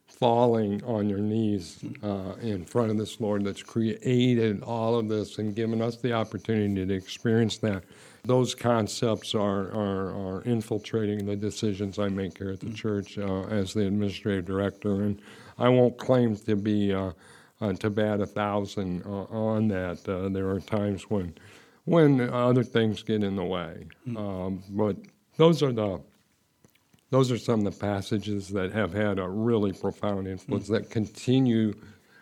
falling 0.07 0.83
on 0.85 1.09
your 1.09 1.19
knees 1.19 1.83
uh, 2.01 2.33
in 2.41 2.65
front 2.65 2.91
of 2.91 2.97
this 2.97 3.19
Lord 3.19 3.43
that's 3.43 3.63
created 3.63 4.63
all 4.63 4.97
of 4.97 5.09
this 5.09 5.37
and 5.37 5.55
given 5.55 5.81
us 5.81 5.97
the 5.97 6.13
opportunity 6.13 6.85
to 6.85 6.93
experience 6.93 7.57
that 7.57 7.83
those 8.25 8.55
concepts 8.55 9.35
are, 9.35 9.69
are, 9.73 10.15
are 10.15 10.41
infiltrating 10.43 11.25
the 11.25 11.35
decisions 11.35 11.99
I 11.99 12.07
make 12.07 12.37
here 12.37 12.51
at 12.51 12.61
the 12.61 12.67
mm-hmm. 12.67 12.75
church 12.75 13.17
uh, 13.17 13.43
as 13.43 13.73
the 13.73 13.85
administrative 13.85 14.45
director. 14.45 15.03
And 15.03 15.21
I 15.57 15.67
won't 15.69 15.97
claim 15.97 16.35
to 16.35 16.55
be 16.55 16.93
uh, 16.93 17.11
uh, 17.59 17.73
to 17.73 17.89
bat 17.89 18.21
a 18.21 18.25
thousand 18.25 19.03
uh, 19.05 19.23
on 19.25 19.67
that. 19.69 20.07
Uh, 20.07 20.29
there 20.29 20.49
are 20.49 20.59
times 20.59 21.03
when 21.09 21.33
when 21.85 22.21
other 22.29 22.63
things 22.63 23.03
get 23.03 23.23
in 23.23 23.35
the 23.35 23.43
way, 23.43 23.87
mm-hmm. 24.07 24.17
um, 24.17 24.63
but 24.69 24.95
those 25.37 25.61
are 25.61 25.73
the 25.73 26.01
those 27.09 27.31
are 27.31 27.37
some 27.37 27.65
of 27.65 27.73
the 27.73 27.79
passages 27.79 28.49
that 28.49 28.71
have 28.71 28.93
had 28.93 29.19
a 29.19 29.27
really 29.27 29.73
profound 29.73 30.27
influence 30.27 30.65
mm-hmm. 30.65 30.75
that 30.75 30.89
continue. 30.89 31.73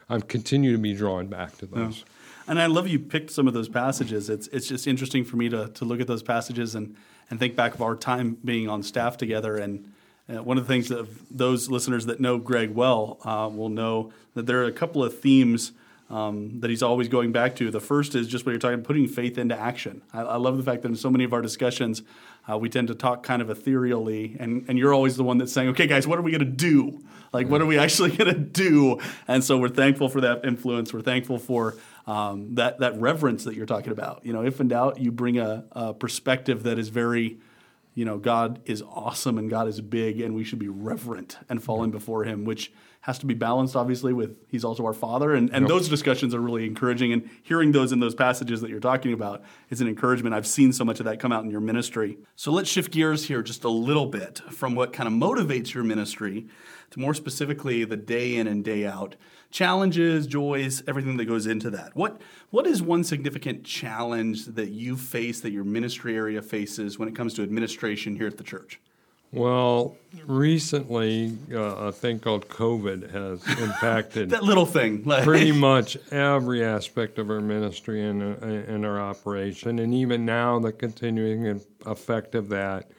I've 0.10 0.27
continued 0.27 0.74
to 0.74 0.77
be 0.77 0.93
drawn 0.93 1.27
back 1.27 1.58
to 1.60 1.65
those. 1.67 2.00
Yeah. 2.00 2.03
And 2.51 2.60
I 2.60 2.65
love 2.65 2.86
you 2.86 3.00
picked 3.00 3.31
some 3.31 3.48
of 3.48 3.53
those 3.53 3.70
passages. 3.70 4.29
It's 4.29 4.48
it's 4.48 4.67
just 4.67 4.86
interesting 4.86 5.24
for 5.24 5.38
me 5.38 5.48
to 5.48 5.70
to 5.70 5.86
look 5.86 6.01
at 6.01 6.08
those 6.08 6.22
passages 6.22 6.75
and 6.75 6.98
and 7.29 7.39
think 7.39 7.55
back 7.55 7.74
of 7.74 7.81
our 7.81 7.96
time 7.96 8.36
being 8.43 8.67
on 8.67 8.84
staff 8.84 9.15
together. 9.15 9.55
And 9.55 9.93
uh, 10.27 10.43
one 10.43 10.58
of 10.58 10.67
the 10.67 10.74
things 10.74 10.89
that 10.89 11.08
those 11.31 11.70
listeners 11.70 12.08
that 12.08 12.20
know 12.20 12.38
Greg 12.38 12.72
well 12.72 13.20
uh, 13.24 13.50
will 13.50 13.70
know 13.70 14.12
that 14.34 14.48
there 14.48 14.62
are 14.62 14.65
a 14.65 14.72
couple 14.74 15.01
of 15.01 15.17
themes. 15.17 15.72
Um, 16.10 16.60
that 16.60 16.70
he's 16.70 16.84
always 16.84 17.08
going 17.08 17.31
back 17.31 17.55
to. 17.55 17.72
The 17.72 17.79
first 17.79 18.15
is 18.15 18.27
just 18.27 18.46
what 18.46 18.51
you're 18.51 18.60
talking, 18.60 18.84
putting 18.84 19.08
faith 19.08 19.38
into 19.38 19.58
action. 19.58 20.01
I, 20.12 20.24
I 20.24 20.36
love 20.36 20.58
the 20.58 20.63
fact 20.63 20.81
that 20.81 20.89
in 20.89 20.98
so 20.98 21.10
many 21.10 21.24
of 21.24 21.31
our 21.31 21.41
discussions, 21.41 22.03
uh, 22.51 22.58
we 22.58 22.67
tend 22.67 22.89
to 22.89 22.96
talk 22.96 23.24
kind 23.24 23.41
of 23.41 23.50
ethereally, 23.50 24.36
and, 24.38 24.65
and 24.67 24.77
you're 24.77 24.93
always 24.93 25.15
the 25.15 25.24
one 25.24 25.38
that's 25.38 25.53
saying, 25.53 25.70
okay, 25.70 25.88
guys, 25.88 26.05
what 26.05 26.20
are 26.20 26.22
we 26.22 26.31
going 26.31 26.39
to 26.39 26.46
do? 26.46 27.01
Like, 27.31 27.48
what 27.48 27.62
are 27.62 27.65
we 27.65 27.77
actually 27.77 28.12
going 28.17 28.34
to 28.34 28.38
do? 28.38 29.00
And 29.25 29.41
so 29.41 29.58
we're 29.58 29.70
thankful 29.70 30.10
for 30.10 30.20
that 30.20 30.43
influence. 30.43 30.93
We're 30.93 31.01
thankful 31.01 31.38
for 31.38 31.75
um, 32.08 32.55
that 32.55 32.79
that 32.79 33.00
reverence 33.00 33.43
that 33.43 33.55
you're 33.55 33.65
talking 33.65 33.91
about. 33.91 34.25
You 34.25 34.34
know, 34.34 34.43
if 34.43 34.60
in 34.60 34.67
doubt, 34.67 35.00
you 35.00 35.12
bring 35.12 35.38
a, 35.38 35.65
a, 35.72 35.93
perspective 35.93 36.63
that 36.63 36.79
is 36.79 36.89
very, 36.89 37.38
you 37.93 38.05
know, 38.05 38.17
God 38.17 38.62
is 38.65 38.81
awesome 38.81 39.38
and 39.38 39.50
God 39.50 39.67
is 39.67 39.81
big, 39.81 40.20
and 40.20 40.36
we 40.36 40.43
should 40.43 40.60
be 40.60 40.70
reverent 40.70 41.38
and 41.50 41.63
falling 41.63 41.91
before 41.91 42.24
Him, 42.24 42.46
which 42.46 42.72
has 43.01 43.17
to 43.17 43.25
be 43.25 43.34
balanced, 43.34 43.75
obviously, 43.75 44.13
with 44.13 44.38
He's 44.48 44.63
also 44.63 44.86
our 44.86 44.93
Father, 44.93 45.34
and 45.34 45.50
and 45.51 45.63
yep. 45.63 45.70
those 45.70 45.89
discussions 45.89 46.34
are 46.34 46.39
really 46.39 46.65
encouraging. 46.65 47.13
And 47.13 47.29
hearing 47.43 47.72
those 47.72 47.91
in 47.91 48.00
those 48.00 48.15
passages 48.15 48.62
that 48.62 48.70
you're 48.70 48.79
talking 48.79 49.13
about 49.13 49.43
is 49.70 49.81
an 49.81 49.88
encouragement. 49.88 50.34
I've 50.34 50.48
seen 50.48 50.74
so 50.74 50.84
much 50.84 51.00
of 51.00 51.05
that 51.05 51.20
come 51.20 51.31
out 51.31 51.43
in 51.43 51.51
your 51.51 51.62
ministry. 51.62 52.17
So 52.36 52.51
let's 52.51 52.70
shift 52.70 52.91
gears 52.91 53.25
here 53.25 53.41
just 53.41 53.63
a 53.63 53.70
little 53.70 54.08
bit 54.08 54.39
from 54.50 54.75
what 54.75 54.93
kind 54.93 55.08
of 55.08 55.13
motivates 55.13 55.74
your 55.74 55.84
ministry 55.84 56.48
to 56.91 57.00
more 57.00 57.13
specifically 57.13 57.84
the 57.84 57.98
day 57.98 58.36
in 58.36 58.48
and 58.48 58.63
day 58.63 58.86
out 58.86 59.15
challenges, 59.51 60.27
joys, 60.27 60.84
everything 60.88 61.17
that 61.17 61.25
goes 61.25 61.46
into 61.46 61.70
that. 61.72 61.96
What 61.96 62.20
what 62.50 62.65
is 62.65 62.81
one 62.81 63.03
significant 63.03 63.63
challenge 63.63 64.46
that 64.46 64.70
you 64.70 64.98
face 64.98 65.39
that 65.41 65.51
your 65.51 65.63
ministry 65.63 66.15
area 66.15 66.41
faces 66.41 66.98
when 66.98 67.08
it 67.08 67.15
comes 67.15 67.34
to 67.36 67.43
administration 67.43 68.15
here 68.15 68.27
at 68.27 68.38
the 68.38 68.43
church? 68.43 68.79
Well, 69.34 69.96
recently, 70.25 71.38
uh, 71.53 71.58
a 71.58 71.91
thing 71.93 72.20
called 72.20 72.50
COVID 72.50 73.12
has 73.12 73.48
impacted 73.62 74.31
that 74.31 74.43
little 74.43 74.65
thing, 74.65 75.03
pretty 75.03 75.53
much 75.53 75.96
every 76.12 76.65
aspect 76.65 77.17
of 77.17 77.29
our 77.29 77.39
ministry 77.39 78.03
and, 78.03 78.22
uh, 78.22 78.46
and 78.46 78.86
our 78.86 79.00
operation, 79.00 79.79
and 79.79 79.93
even 79.93 80.25
now 80.25 80.60
the 80.60 80.74
continuing 80.74 81.62
effect 81.86 82.36
of 82.36 82.50
that 82.50 82.91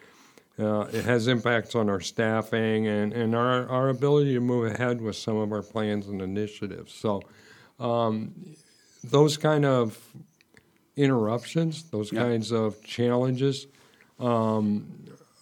uh, 0.59 0.87
it 0.92 1.04
has 1.04 1.28
impacts 1.28 1.75
on 1.75 1.88
our 1.88 2.00
staffing 2.00 2.87
and, 2.87 3.12
and 3.12 3.35
our, 3.35 3.66
our 3.68 3.88
ability 3.88 4.35
to 4.35 4.40
move 4.40 4.73
ahead 4.73 5.00
with 5.00 5.16
some 5.16 5.37
of 5.37 5.52
our 5.52 5.62
plans 5.62 6.09
and 6.09 6.21
initiatives. 6.21 6.92
So, 6.92 7.23
um, 7.80 8.35
those 9.02 9.37
kind 9.37 9.64
of 9.64 9.99
interruptions, 10.97 11.85
those 11.85 12.12
yeah. 12.12 12.23
kinds 12.23 12.52
of 12.52 12.82
challenges, 12.85 13.66
um, 14.21 14.87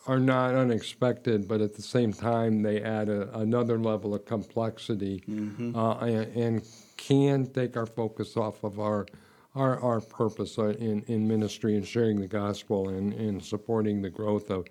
are 0.07 0.19
not 0.19 0.55
unexpected, 0.55 1.47
but 1.47 1.61
at 1.61 1.75
the 1.75 1.83
same 1.83 2.13
time, 2.13 2.63
they 2.63 2.83
add 2.83 3.09
a, 3.09 3.39
another 3.39 3.79
level 3.79 4.15
of 4.15 4.25
complexity 4.25 5.23
mm-hmm. 5.29 5.77
uh, 5.77 5.99
and, 5.99 6.37
and, 6.37 6.63
can 6.97 7.47
take 7.47 7.79
our 7.79 7.87
focus 7.87 8.37
off 8.37 8.63
of 8.63 8.79
our 8.79 9.07
our, 9.55 9.81
our 9.81 10.01
purpose 10.01 10.59
uh, 10.59 10.67
in, 10.67 11.03
in 11.09 11.27
ministry 11.27 11.75
and 11.75 11.87
sharing 11.87 12.21
the 12.21 12.27
gospel 12.27 12.91
and, 12.91 13.15
and 13.15 13.43
supporting 13.43 14.03
the 14.03 14.11
growth 14.11 14.51
of 14.51 14.67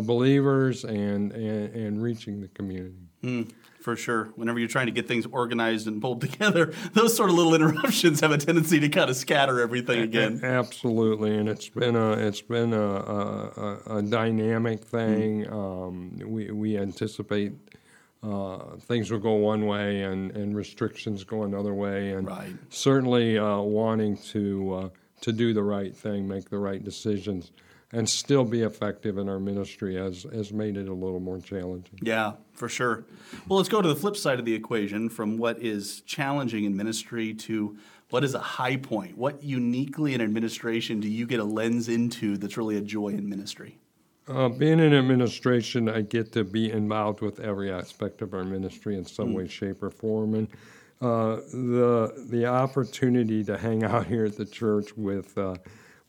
believers 0.00 0.84
and, 0.84 1.32
and, 1.32 1.74
and 1.74 2.02
reaching 2.02 2.40
the 2.40 2.48
community. 2.48 3.08
Mm, 3.22 3.52
for 3.80 3.96
sure. 3.96 4.32
Whenever 4.36 4.58
you're 4.58 4.68
trying 4.68 4.86
to 4.86 4.92
get 4.92 5.06
things 5.06 5.26
organized 5.26 5.86
and 5.86 6.00
pulled 6.00 6.20
together, 6.28 6.72
those 6.92 7.16
sort 7.16 7.30
of 7.30 7.36
little 7.36 7.54
interruptions 7.54 8.20
have 8.20 8.32
a 8.32 8.38
tendency 8.38 8.80
to 8.80 8.88
kind 8.88 9.10
of 9.10 9.16
scatter 9.16 9.60
everything 9.60 10.00
again. 10.00 10.40
Absolutely, 10.42 11.36
and 11.36 11.48
it's 11.48 11.68
been 11.68 11.96
a 11.96 12.12
it's 12.12 12.40
been 12.40 12.72
a, 12.72 12.80
a, 12.80 13.98
a 13.98 14.02
dynamic 14.02 14.84
thing. 14.84 15.44
Mm. 15.44 15.52
Um, 15.52 16.18
we 16.28 16.50
we 16.50 16.78
anticipate. 16.78 17.52
Uh, 18.24 18.76
things 18.82 19.10
will 19.10 19.18
go 19.18 19.32
one 19.32 19.66
way 19.66 20.02
and, 20.02 20.30
and 20.36 20.54
restrictions 20.54 21.24
go 21.24 21.42
another 21.42 21.74
way, 21.74 22.12
and 22.12 22.28
right. 22.28 22.54
certainly 22.68 23.36
uh, 23.36 23.58
wanting 23.58 24.16
to 24.16 24.74
uh, 24.74 24.88
to 25.22 25.32
do 25.32 25.52
the 25.52 25.62
right 25.62 25.96
thing, 25.96 26.28
make 26.28 26.48
the 26.48 26.58
right 26.58 26.84
decisions 26.84 27.50
and 27.92 28.08
still 28.08 28.44
be 28.44 28.62
effective 28.62 29.18
in 29.18 29.28
our 29.28 29.38
ministry 29.38 29.96
has, 29.96 30.24
has 30.32 30.52
made 30.52 30.76
it 30.76 30.88
a 30.88 30.94
little 30.94 31.20
more 31.20 31.38
challenging. 31.38 31.98
Yeah, 32.02 32.32
for 32.54 32.68
sure. 32.68 33.04
Well, 33.46 33.58
let's 33.58 33.68
go 33.68 33.82
to 33.82 33.88
the 33.88 33.96
flip 33.96 34.16
side 34.16 34.38
of 34.38 34.46
the 34.46 34.54
equation 34.54 35.10
from 35.10 35.36
what 35.36 35.60
is 35.60 36.00
challenging 36.00 36.64
in 36.64 36.74
ministry 36.74 37.34
to 37.34 37.76
what 38.08 38.24
is 38.24 38.34
a 38.34 38.40
high 38.40 38.76
point. 38.76 39.16
What 39.16 39.42
uniquely 39.42 40.14
in 40.14 40.20
administration 40.20 41.00
do 41.00 41.08
you 41.08 41.26
get 41.26 41.40
a 41.40 41.44
lens 41.44 41.88
into 41.88 42.36
that's 42.38 42.56
really 42.56 42.76
a 42.76 42.80
joy 42.80 43.08
in 43.08 43.28
ministry? 43.28 43.78
Uh, 44.28 44.48
being 44.48 44.78
in 44.78 44.94
administration, 44.94 45.88
I 45.88 46.02
get 46.02 46.32
to 46.32 46.44
be 46.44 46.70
involved 46.70 47.20
with 47.20 47.40
every 47.40 47.72
aspect 47.72 48.22
of 48.22 48.34
our 48.34 48.44
ministry 48.44 48.96
in 48.96 49.04
some 49.04 49.30
mm. 49.30 49.34
way, 49.34 49.48
shape, 49.48 49.82
or 49.82 49.90
form. 49.90 50.34
And 50.34 50.48
uh, 51.00 51.36
the, 51.52 52.26
the 52.30 52.46
opportunity 52.46 53.42
to 53.44 53.58
hang 53.58 53.82
out 53.82 54.06
here 54.12 54.24
at 54.24 54.36
the 54.36 54.46
church 54.46 54.96
with 54.96 55.36
uh, 55.36 55.56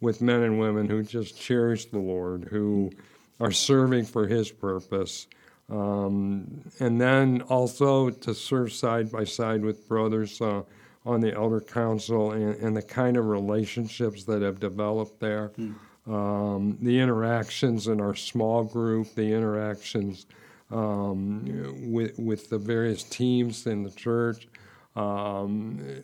with 0.04 0.22
men 0.22 0.44
and 0.44 0.60
women 0.60 0.88
who 0.88 1.02
just 1.02 1.40
cherish 1.40 1.86
the 1.86 1.98
Lord, 1.98 2.44
who 2.44 2.92
are 3.40 3.54
serving 3.54 4.06
for 4.06 4.28
His 4.28 4.52
purpose. 4.52 5.28
Um, 5.70 6.62
and 6.80 7.00
then 7.00 7.42
also 7.44 8.10
to 8.10 8.34
serve 8.34 8.74
side 8.74 9.10
by 9.10 9.24
side 9.24 9.64
with 9.64 9.88
brothers 9.88 10.42
uh, 10.42 10.64
on 11.06 11.22
the 11.22 11.34
elder 11.34 11.62
council 11.62 12.34
and, 12.34 12.56
and, 12.58 12.76
the 12.76 12.82
kind 12.82 13.16
of 13.16 13.28
relationships 13.28 14.26
that 14.26 14.42
have 14.42 14.60
developed 14.60 15.22
there. 15.22 15.52
Mm. 15.58 15.76
Um, 16.06 16.78
the 16.82 17.00
interactions 17.00 17.88
in 17.88 18.02
our 18.02 18.14
small 18.14 18.66
group, 18.66 19.16
the 19.16 19.34
interactions 19.34 20.26
um, 20.70 21.46
with, 21.92 22.20
with 22.20 22.50
the 22.50 22.58
various 22.58 23.04
teams 23.04 23.66
in 23.68 23.84
the 23.84 23.92
church. 23.92 24.50
Um, 24.98 26.04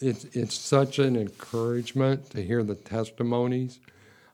it's 0.00 0.24
it's 0.36 0.54
such 0.54 0.98
an 0.98 1.16
encouragement 1.16 2.30
to 2.30 2.42
hear 2.42 2.62
the 2.62 2.74
testimonies, 2.74 3.80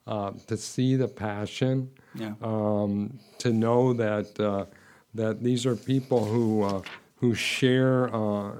uh, 0.06 0.32
to 0.46 0.56
see 0.56 0.96
the 0.96 1.08
passion, 1.08 1.90
Yeah. 2.14 2.34
um, 2.42 3.18
to 3.38 3.52
know 3.52 3.92
that 3.94 4.38
uh, 4.40 4.66
that 5.14 5.42
these 5.42 5.66
are 5.66 5.76
people 5.76 6.24
who 6.24 6.62
uh, 6.62 6.82
who 7.16 7.34
share 7.34 8.14
uh, 8.14 8.52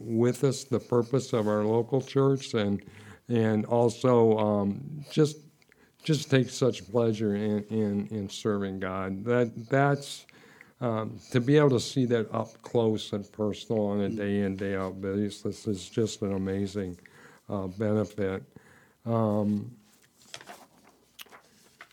with 0.00 0.44
us 0.44 0.64
the 0.64 0.80
purpose 0.80 1.32
of 1.32 1.48
our 1.48 1.64
local 1.64 2.00
church 2.00 2.54
and 2.54 2.82
and 3.28 3.64
also 3.66 4.36
um, 4.38 5.04
just 5.10 5.36
just 6.02 6.30
take 6.30 6.48
such 6.48 6.90
pleasure 6.90 7.34
in, 7.36 7.62
in, 7.64 8.06
in 8.10 8.28
serving 8.28 8.80
God. 8.80 9.22
That 9.24 9.68
that's 9.68 10.24
um, 10.80 11.18
to 11.30 11.40
be 11.40 11.56
able 11.56 11.70
to 11.70 11.80
see 11.80 12.04
that 12.06 12.32
up 12.34 12.60
close 12.62 13.12
and 13.12 13.30
personal 13.32 13.86
on 13.86 14.00
a 14.00 14.08
day 14.08 14.40
in 14.40 14.56
day 14.56 14.76
out 14.76 15.00
basis 15.00 15.66
is 15.66 15.88
just 15.88 16.22
an 16.22 16.32
amazing 16.32 16.98
uh, 17.48 17.66
benefit. 17.66 18.42
Um, 19.04 19.70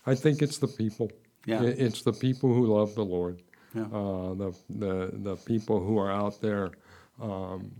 I 0.06 0.14
think 0.14 0.40
it's 0.42 0.58
the 0.58 0.68
people. 0.68 1.10
Yeah. 1.44 1.62
It's 1.62 2.02
the 2.02 2.12
people 2.12 2.52
who 2.52 2.66
love 2.66 2.94
the 2.94 3.04
Lord. 3.04 3.42
Yeah. 3.74 3.82
Uh, 3.82 4.34
the, 4.34 4.54
the 4.70 5.10
the 5.12 5.36
people 5.36 5.78
who 5.84 5.98
are 5.98 6.10
out 6.10 6.40
there 6.40 6.70
um, 7.20 7.70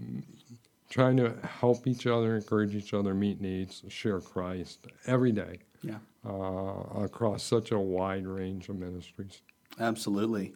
trying 0.90 1.16
to 1.18 1.34
help 1.42 1.86
each 1.86 2.06
other, 2.06 2.36
encourage 2.36 2.74
each 2.74 2.92
other, 2.94 3.14
meet 3.14 3.40
needs, 3.40 3.82
share 3.88 4.20
Christ 4.20 4.86
every 5.06 5.32
day 5.32 5.58
Yeah. 5.82 5.98
uh, 6.26 7.02
across 7.02 7.42
such 7.42 7.72
a 7.72 7.78
wide 7.78 8.26
range 8.26 8.68
of 8.68 8.76
ministries. 8.76 9.40
Absolutely. 9.78 10.54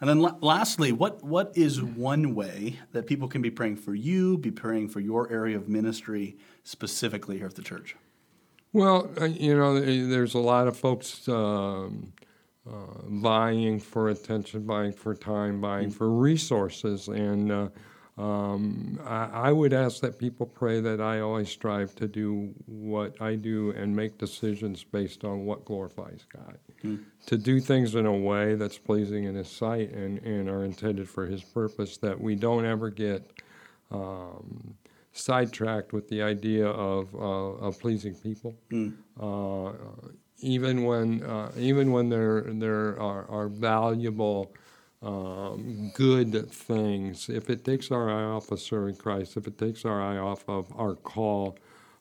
And 0.00 0.08
then 0.08 0.20
la- 0.20 0.36
lastly, 0.40 0.92
what, 0.92 1.22
what 1.24 1.52
is 1.56 1.82
one 1.82 2.34
way 2.34 2.78
that 2.92 3.06
people 3.06 3.26
can 3.26 3.42
be 3.42 3.50
praying 3.50 3.76
for 3.76 3.94
you, 3.94 4.38
be 4.38 4.50
praying 4.50 4.88
for 4.88 5.00
your 5.00 5.30
area 5.32 5.56
of 5.56 5.68
ministry 5.68 6.36
specifically 6.62 7.38
here 7.38 7.46
at 7.46 7.56
the 7.56 7.62
church? 7.62 7.96
Well, 8.72 9.10
uh, 9.20 9.24
you 9.24 9.56
know, 9.56 9.80
there's 9.80 10.34
a 10.34 10.38
lot 10.38 10.68
of 10.68 10.76
folks 10.76 11.26
um, 11.28 12.12
uh, 12.66 12.70
vying 13.06 13.80
for 13.80 14.10
attention, 14.10 14.64
vying 14.64 14.92
for 14.92 15.14
time, 15.14 15.60
vying 15.60 15.90
for 15.90 16.10
resources, 16.10 17.08
and 17.08 17.50
uh, 17.50 17.68
um, 18.18 18.98
I, 19.04 19.48
I 19.48 19.52
would 19.52 19.72
ask 19.72 20.00
that 20.00 20.18
people 20.18 20.44
pray 20.46 20.80
that 20.80 21.00
I 21.00 21.20
always 21.20 21.48
strive 21.48 21.94
to 21.96 22.08
do 22.08 22.52
what 22.66 23.20
I 23.22 23.36
do 23.36 23.70
and 23.70 23.94
make 23.94 24.18
decisions 24.18 24.82
based 24.82 25.24
on 25.24 25.44
what 25.44 25.64
glorifies 25.64 26.26
God. 26.32 26.58
To 27.26 27.38
do 27.38 27.60
things 27.60 27.94
in 27.94 28.06
a 28.06 28.16
way 28.16 28.54
that's 28.56 28.78
pleasing 28.78 29.24
in 29.24 29.34
His 29.36 29.48
sight 29.48 29.92
and, 29.92 30.18
and 30.24 30.48
are 30.48 30.64
intended 30.64 31.08
for 31.08 31.26
His 31.26 31.42
purpose, 31.44 31.96
that 31.98 32.20
we 32.20 32.34
don't 32.34 32.64
ever 32.64 32.90
get 32.90 33.30
um, 33.92 34.74
sidetracked 35.12 35.92
with 35.92 36.08
the 36.08 36.20
idea 36.22 36.66
of, 36.66 37.14
uh, 37.14 37.18
of 37.18 37.78
pleasing 37.80 38.14
people. 38.14 38.56
Uh, 39.20 39.72
even 40.40 40.84
when 40.84 41.22
uh, 41.24 41.50
even 41.56 41.90
when 41.90 42.08
there 42.08 42.42
there 42.42 43.00
are, 43.00 43.28
are 43.28 43.48
valuable, 43.48 44.52
um, 45.02 45.92
good 45.94 46.50
things, 46.50 47.28
if 47.28 47.50
it 47.50 47.64
takes 47.64 47.90
our 47.90 48.10
eye 48.10 48.24
off 48.24 48.50
of 48.50 48.60
serving 48.60 48.96
Christ, 48.96 49.36
if 49.36 49.46
it 49.46 49.56
takes 49.58 49.84
our 49.84 50.02
eye 50.02 50.18
off 50.18 50.44
of 50.48 50.66
our 50.76 50.94
call 50.94 51.56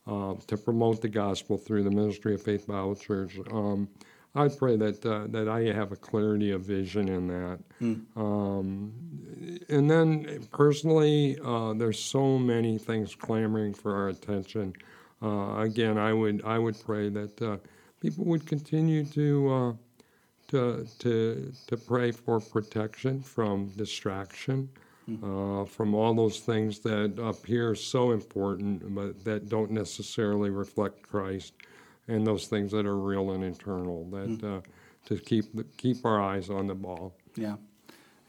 uh, 0.07 0.35
to 0.47 0.57
promote 0.57 1.01
the 1.01 1.09
gospel 1.09 1.57
through 1.57 1.83
the 1.83 1.91
ministry 1.91 2.33
of 2.33 2.41
Faith 2.41 2.65
Bible 2.67 2.95
Church. 2.95 3.37
Um, 3.51 3.87
I 4.35 4.47
pray 4.49 4.77
that 4.77 5.05
uh, 5.05 5.25
that 5.29 5.47
I 5.47 5.61
have 5.73 5.91
a 5.91 5.95
clarity 5.95 6.51
of 6.51 6.61
vision 6.61 7.07
in 7.09 7.27
that. 7.27 7.59
Um, 8.15 8.93
and 9.69 9.89
then 9.89 10.47
personally, 10.51 11.37
uh, 11.43 11.73
there's 11.73 11.99
so 11.99 12.37
many 12.37 12.77
things 12.77 13.15
clamoring 13.15 13.73
for 13.73 13.95
our 13.95 14.09
attention. 14.09 14.73
Uh, 15.21 15.59
again, 15.59 15.97
I 15.97 16.13
would 16.13 16.43
I 16.45 16.59
would 16.59 16.79
pray 16.85 17.09
that 17.09 17.41
uh, 17.41 17.57
people 17.99 18.25
would 18.25 18.45
continue 18.45 19.05
to 19.05 19.53
uh, 19.53 19.73
to 20.47 20.87
to 20.99 21.51
to 21.67 21.77
pray 21.77 22.11
for 22.11 22.39
protection 22.39 23.21
from 23.21 23.69
distraction, 23.75 24.69
uh, 25.23 25.65
from 25.65 25.93
all 25.93 26.13
those 26.13 26.39
things 26.39 26.79
that 26.79 27.17
appear 27.21 27.75
so 27.75 28.11
important 28.11 28.95
but 28.95 29.23
that 29.23 29.49
don't 29.49 29.71
necessarily 29.71 30.49
reflect 30.49 31.01
Christ, 31.01 31.53
and 32.07 32.25
those 32.25 32.47
things 32.47 32.71
that 32.71 32.85
are 32.85 32.97
real 32.97 33.31
and 33.31 33.43
internal. 33.43 34.05
That 34.05 34.43
uh, 34.43 34.61
to 35.07 35.17
keep 35.17 35.45
keep 35.77 36.05
our 36.05 36.21
eyes 36.21 36.49
on 36.49 36.67
the 36.67 36.75
ball. 36.75 37.13
Yeah. 37.35 37.55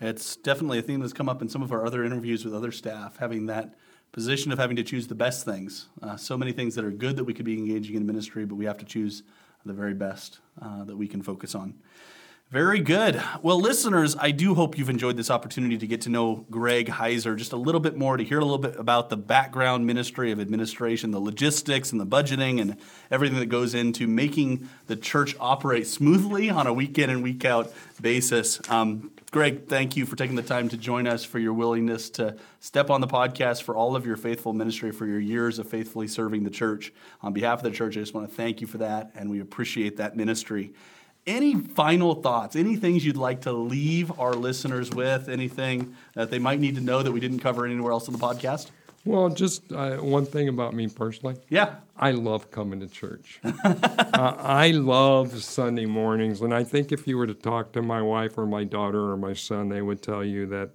It's 0.00 0.36
definitely 0.36 0.78
a 0.78 0.82
theme 0.82 1.00
that's 1.00 1.12
come 1.12 1.28
up 1.28 1.42
in 1.42 1.48
some 1.48 1.60
of 1.62 1.72
our 1.72 1.84
other 1.84 2.04
interviews 2.04 2.44
with 2.44 2.54
other 2.54 2.70
staff, 2.70 3.16
having 3.16 3.46
that 3.46 3.74
position 4.12 4.52
of 4.52 4.58
having 4.58 4.76
to 4.76 4.84
choose 4.84 5.08
the 5.08 5.14
best 5.14 5.44
things. 5.44 5.88
Uh, 6.00 6.16
so 6.16 6.38
many 6.38 6.52
things 6.52 6.74
that 6.76 6.84
are 6.84 6.90
good 6.90 7.16
that 7.16 7.24
we 7.24 7.34
could 7.34 7.44
be 7.44 7.58
engaging 7.58 7.96
in 7.96 8.06
ministry, 8.06 8.44
but 8.44 8.54
we 8.54 8.64
have 8.64 8.78
to 8.78 8.84
choose 8.84 9.24
the 9.68 9.74
very 9.74 9.94
best 9.94 10.40
uh, 10.60 10.82
that 10.84 10.96
we 10.96 11.06
can 11.06 11.22
focus 11.22 11.54
on. 11.54 11.74
Very 12.50 12.80
good. 12.80 13.22
Well, 13.42 13.60
listeners, 13.60 14.16
I 14.18 14.30
do 14.30 14.54
hope 14.54 14.78
you've 14.78 14.88
enjoyed 14.88 15.18
this 15.18 15.30
opportunity 15.30 15.76
to 15.76 15.86
get 15.86 16.00
to 16.02 16.08
know 16.08 16.46
Greg 16.50 16.86
Hiser 16.88 17.36
just 17.36 17.52
a 17.52 17.58
little 17.58 17.80
bit 17.80 17.94
more, 17.94 18.16
to 18.16 18.24
hear 18.24 18.38
a 18.38 18.42
little 18.42 18.56
bit 18.56 18.76
about 18.76 19.10
the 19.10 19.18
background 19.18 19.86
ministry 19.86 20.32
of 20.32 20.40
administration, 20.40 21.10
the 21.10 21.20
logistics 21.20 21.92
and 21.92 22.00
the 22.00 22.06
budgeting 22.06 22.58
and 22.58 22.78
everything 23.10 23.38
that 23.38 23.50
goes 23.50 23.74
into 23.74 24.06
making 24.06 24.66
the 24.86 24.96
church 24.96 25.36
operate 25.38 25.86
smoothly 25.86 26.48
on 26.48 26.66
a 26.66 26.72
week 26.72 26.98
in 26.98 27.10
and 27.10 27.22
week 27.22 27.44
out 27.44 27.70
basis. 28.00 28.62
Um, 28.70 29.10
Greg, 29.30 29.66
thank 29.66 29.94
you 29.94 30.06
for 30.06 30.16
taking 30.16 30.36
the 30.36 30.42
time 30.42 30.70
to 30.70 30.76
join 30.78 31.06
us, 31.06 31.22
for 31.22 31.38
your 31.38 31.52
willingness 31.52 32.08
to 32.08 32.34
step 32.60 32.88
on 32.88 33.02
the 33.02 33.06
podcast, 33.06 33.62
for 33.62 33.76
all 33.76 33.94
of 33.94 34.06
your 34.06 34.16
faithful 34.16 34.54
ministry, 34.54 34.90
for 34.90 35.04
your 35.04 35.20
years 35.20 35.58
of 35.58 35.68
faithfully 35.68 36.08
serving 36.08 36.44
the 36.44 36.50
church. 36.50 36.94
On 37.20 37.34
behalf 37.34 37.58
of 37.58 37.64
the 37.64 37.70
church, 37.70 37.98
I 37.98 38.00
just 38.00 38.14
want 38.14 38.26
to 38.26 38.34
thank 38.34 38.62
you 38.62 38.66
for 38.66 38.78
that, 38.78 39.10
and 39.14 39.28
we 39.30 39.40
appreciate 39.40 39.98
that 39.98 40.16
ministry. 40.16 40.72
Any 41.26 41.56
final 41.56 42.14
thoughts? 42.14 42.56
Any 42.56 42.76
things 42.76 43.04
you'd 43.04 43.18
like 43.18 43.42
to 43.42 43.52
leave 43.52 44.18
our 44.18 44.32
listeners 44.32 44.92
with? 44.92 45.28
Anything 45.28 45.94
that 46.14 46.30
they 46.30 46.38
might 46.38 46.58
need 46.58 46.76
to 46.76 46.80
know 46.80 47.02
that 47.02 47.12
we 47.12 47.20
didn't 47.20 47.40
cover 47.40 47.66
anywhere 47.66 47.92
else 47.92 48.08
in 48.08 48.14
the 48.14 48.18
podcast? 48.18 48.70
Well, 49.04 49.30
just 49.30 49.72
uh, 49.72 49.96
one 49.96 50.26
thing 50.26 50.48
about 50.48 50.74
me 50.74 50.88
personally. 50.88 51.36
Yeah. 51.48 51.76
I 51.96 52.10
love 52.10 52.50
coming 52.50 52.80
to 52.80 52.88
church. 52.88 53.40
uh, 53.44 54.34
I 54.38 54.70
love 54.70 55.42
Sunday 55.42 55.86
mornings, 55.86 56.40
and 56.40 56.54
I 56.54 56.64
think 56.64 56.92
if 56.92 57.06
you 57.06 57.16
were 57.16 57.26
to 57.26 57.34
talk 57.34 57.72
to 57.72 57.82
my 57.82 58.02
wife 58.02 58.38
or 58.38 58.46
my 58.46 58.64
daughter 58.64 59.10
or 59.10 59.16
my 59.16 59.32
son, 59.32 59.68
they 59.68 59.82
would 59.82 60.02
tell 60.02 60.24
you 60.24 60.46
that 60.46 60.70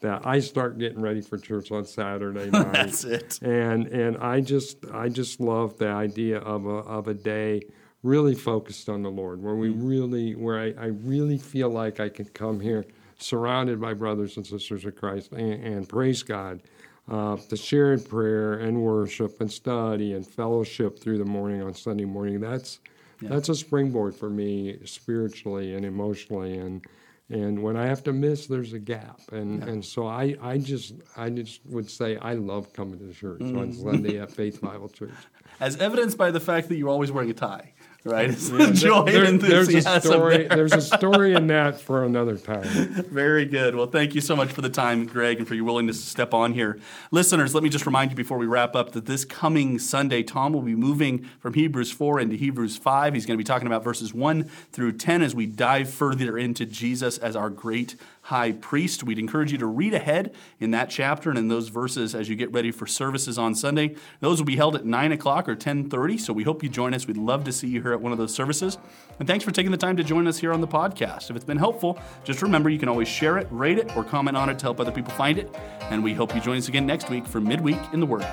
that 0.00 0.26
I 0.26 0.40
start 0.40 0.78
getting 0.78 1.02
ready 1.02 1.20
for 1.20 1.36
church 1.36 1.70
on 1.70 1.84
Saturday 1.84 2.46
night. 2.50 2.72
That's 2.72 3.04
it. 3.04 3.40
And 3.42 3.86
and 3.88 4.16
I 4.18 4.40
just 4.40 4.78
I 4.92 5.08
just 5.08 5.40
love 5.40 5.76
the 5.78 5.88
idea 5.88 6.38
of 6.38 6.66
a 6.66 6.68
of 6.68 7.08
a 7.08 7.14
day 7.14 7.62
really 8.02 8.34
focused 8.34 8.88
on 8.88 9.02
the 9.02 9.10
Lord, 9.10 9.42
where 9.42 9.56
we 9.56 9.68
really 9.70 10.34
where 10.34 10.58
I, 10.58 10.72
I 10.78 10.86
really 10.86 11.38
feel 11.38 11.68
like 11.68 12.00
I 12.00 12.08
can 12.08 12.26
come 12.26 12.60
here 12.60 12.84
surrounded 13.18 13.80
by 13.80 13.92
brothers 13.92 14.36
and 14.36 14.46
sisters 14.46 14.84
of 14.84 14.96
Christ 14.96 15.32
and, 15.32 15.62
and 15.62 15.88
praise 15.88 16.22
God 16.22 16.62
uh, 17.10 17.36
to 17.36 17.56
share 17.56 17.92
in 17.92 18.00
prayer 18.00 18.54
and 18.54 18.80
worship 18.80 19.40
and 19.40 19.50
study 19.50 20.14
and 20.14 20.26
fellowship 20.26 20.98
through 20.98 21.18
the 21.18 21.24
morning 21.24 21.62
on 21.62 21.74
Sunday 21.74 22.04
morning. 22.04 22.40
That's 22.40 22.80
that's 23.20 23.48
a 23.50 23.54
springboard 23.54 24.14
for 24.14 24.30
me 24.30 24.78
spiritually 24.86 25.74
and 25.74 25.84
emotionally. 25.84 26.56
And 26.56 26.84
and 27.28 27.62
when 27.62 27.76
I 27.76 27.86
have 27.86 28.02
to 28.04 28.12
miss, 28.12 28.46
there's 28.46 28.72
a 28.72 28.78
gap, 28.78 29.20
and 29.32 29.62
and 29.62 29.84
so 29.84 30.06
I, 30.06 30.36
I 30.42 30.58
just 30.58 30.94
I 31.16 31.30
just 31.30 31.60
would 31.66 31.88
say 31.88 32.16
I 32.16 32.34
love 32.34 32.72
coming 32.72 32.98
to 32.98 33.12
church 33.12 33.42
on 33.42 33.72
Sunday 33.72 34.18
at 34.18 34.30
Faith 34.30 34.60
Bible 34.60 34.88
Church. 34.88 35.10
As 35.60 35.76
evidenced 35.76 36.16
by 36.16 36.30
the 36.30 36.40
fact 36.40 36.68
that 36.68 36.76
you're 36.76 36.88
always 36.88 37.12
wearing 37.12 37.30
a 37.30 37.34
tie, 37.34 37.72
right? 38.04 38.30
It's 38.30 38.48
the 38.48 38.70
joy 38.72 39.04
There- 39.04 39.24
and 39.24 39.40
there's 39.40 39.68
a 39.68 39.72
enthusiasm 39.72 40.12
story. 40.12 40.36
there. 40.38 40.48
There's 40.56 40.72
a 40.72 40.80
story 40.80 41.34
in 41.34 41.46
that 41.48 41.80
for 41.80 42.04
another 42.04 42.36
time. 42.36 42.62
Very 43.10 43.44
good. 43.44 43.74
Well, 43.74 43.86
thank 43.86 44.14
you 44.14 44.20
so 44.20 44.34
much 44.34 44.50
for 44.52 44.62
the 44.62 44.70
time, 44.70 45.06
Greg, 45.06 45.38
and 45.38 45.46
for 45.46 45.54
your 45.54 45.64
willingness 45.64 46.00
to 46.00 46.06
step 46.06 46.32
on 46.34 46.52
here. 46.54 46.78
Listeners, 47.10 47.54
let 47.54 47.62
me 47.62 47.68
just 47.68 47.86
remind 47.86 48.10
you 48.10 48.16
before 48.16 48.38
we 48.38 48.46
wrap 48.46 48.74
up 48.74 48.92
that 48.92 49.06
this 49.06 49.24
coming 49.24 49.78
Sunday, 49.78 50.22
Tom 50.22 50.52
will 50.52 50.62
be 50.62 50.74
moving 50.74 51.28
from 51.40 51.54
Hebrews 51.54 51.90
4 51.92 52.20
into 52.20 52.36
Hebrews 52.36 52.76
5. 52.76 53.14
He's 53.14 53.26
going 53.26 53.36
to 53.36 53.38
be 53.38 53.44
talking 53.44 53.66
about 53.66 53.84
verses 53.84 54.14
1 54.14 54.44
through 54.72 54.92
10 54.92 55.22
as 55.22 55.34
we 55.34 55.46
dive 55.46 55.90
further 55.90 56.38
into 56.38 56.64
Jesus 56.66 57.18
as 57.18 57.36
our 57.36 57.50
great 57.50 57.96
high 58.24 58.52
priest. 58.52 59.02
We'd 59.02 59.18
encourage 59.18 59.50
you 59.50 59.58
to 59.58 59.66
read 59.66 59.94
ahead 59.94 60.34
in 60.60 60.70
that 60.72 60.90
chapter 60.90 61.30
and 61.30 61.38
in 61.38 61.48
those 61.48 61.68
verses 61.68 62.14
as 62.14 62.28
you 62.28 62.36
get 62.36 62.52
ready 62.52 62.70
for 62.70 62.86
services 62.86 63.38
on 63.38 63.54
Sunday. 63.54 63.96
Those 64.20 64.38
will 64.38 64.46
be 64.46 64.56
held 64.56 64.76
at 64.76 64.84
9 64.84 65.10
o'clock 65.12 65.48
or 65.48 65.56
10.30, 65.56 66.20
so 66.20 66.32
we 66.32 66.44
hope 66.44 66.62
you 66.62 66.68
join 66.68 66.94
us. 66.94 67.06
We'd 67.06 67.16
love 67.16 67.44
to 67.44 67.52
see 67.52 67.68
you 67.68 67.82
here 67.82 67.89
at 67.92 68.00
one 68.00 68.12
of 68.12 68.18
those 68.18 68.34
services. 68.34 68.78
And 69.18 69.28
thanks 69.28 69.44
for 69.44 69.50
taking 69.50 69.70
the 69.70 69.78
time 69.78 69.96
to 69.96 70.04
join 70.04 70.26
us 70.26 70.38
here 70.38 70.52
on 70.52 70.60
the 70.60 70.68
podcast. 70.68 71.30
If 71.30 71.36
it's 71.36 71.44
been 71.44 71.58
helpful, 71.58 71.98
just 72.24 72.42
remember 72.42 72.70
you 72.70 72.78
can 72.78 72.88
always 72.88 73.08
share 73.08 73.38
it, 73.38 73.46
rate 73.50 73.78
it, 73.78 73.96
or 73.96 74.04
comment 74.04 74.36
on 74.36 74.48
it 74.48 74.58
to 74.60 74.64
help 74.64 74.80
other 74.80 74.92
people 74.92 75.12
find 75.12 75.38
it. 75.38 75.54
And 75.90 76.02
we 76.02 76.14
hope 76.14 76.34
you 76.34 76.40
join 76.40 76.58
us 76.58 76.68
again 76.68 76.86
next 76.86 77.10
week 77.10 77.26
for 77.26 77.40
Midweek 77.40 77.78
in 77.92 78.00
the 78.00 78.06
Word. 78.06 78.26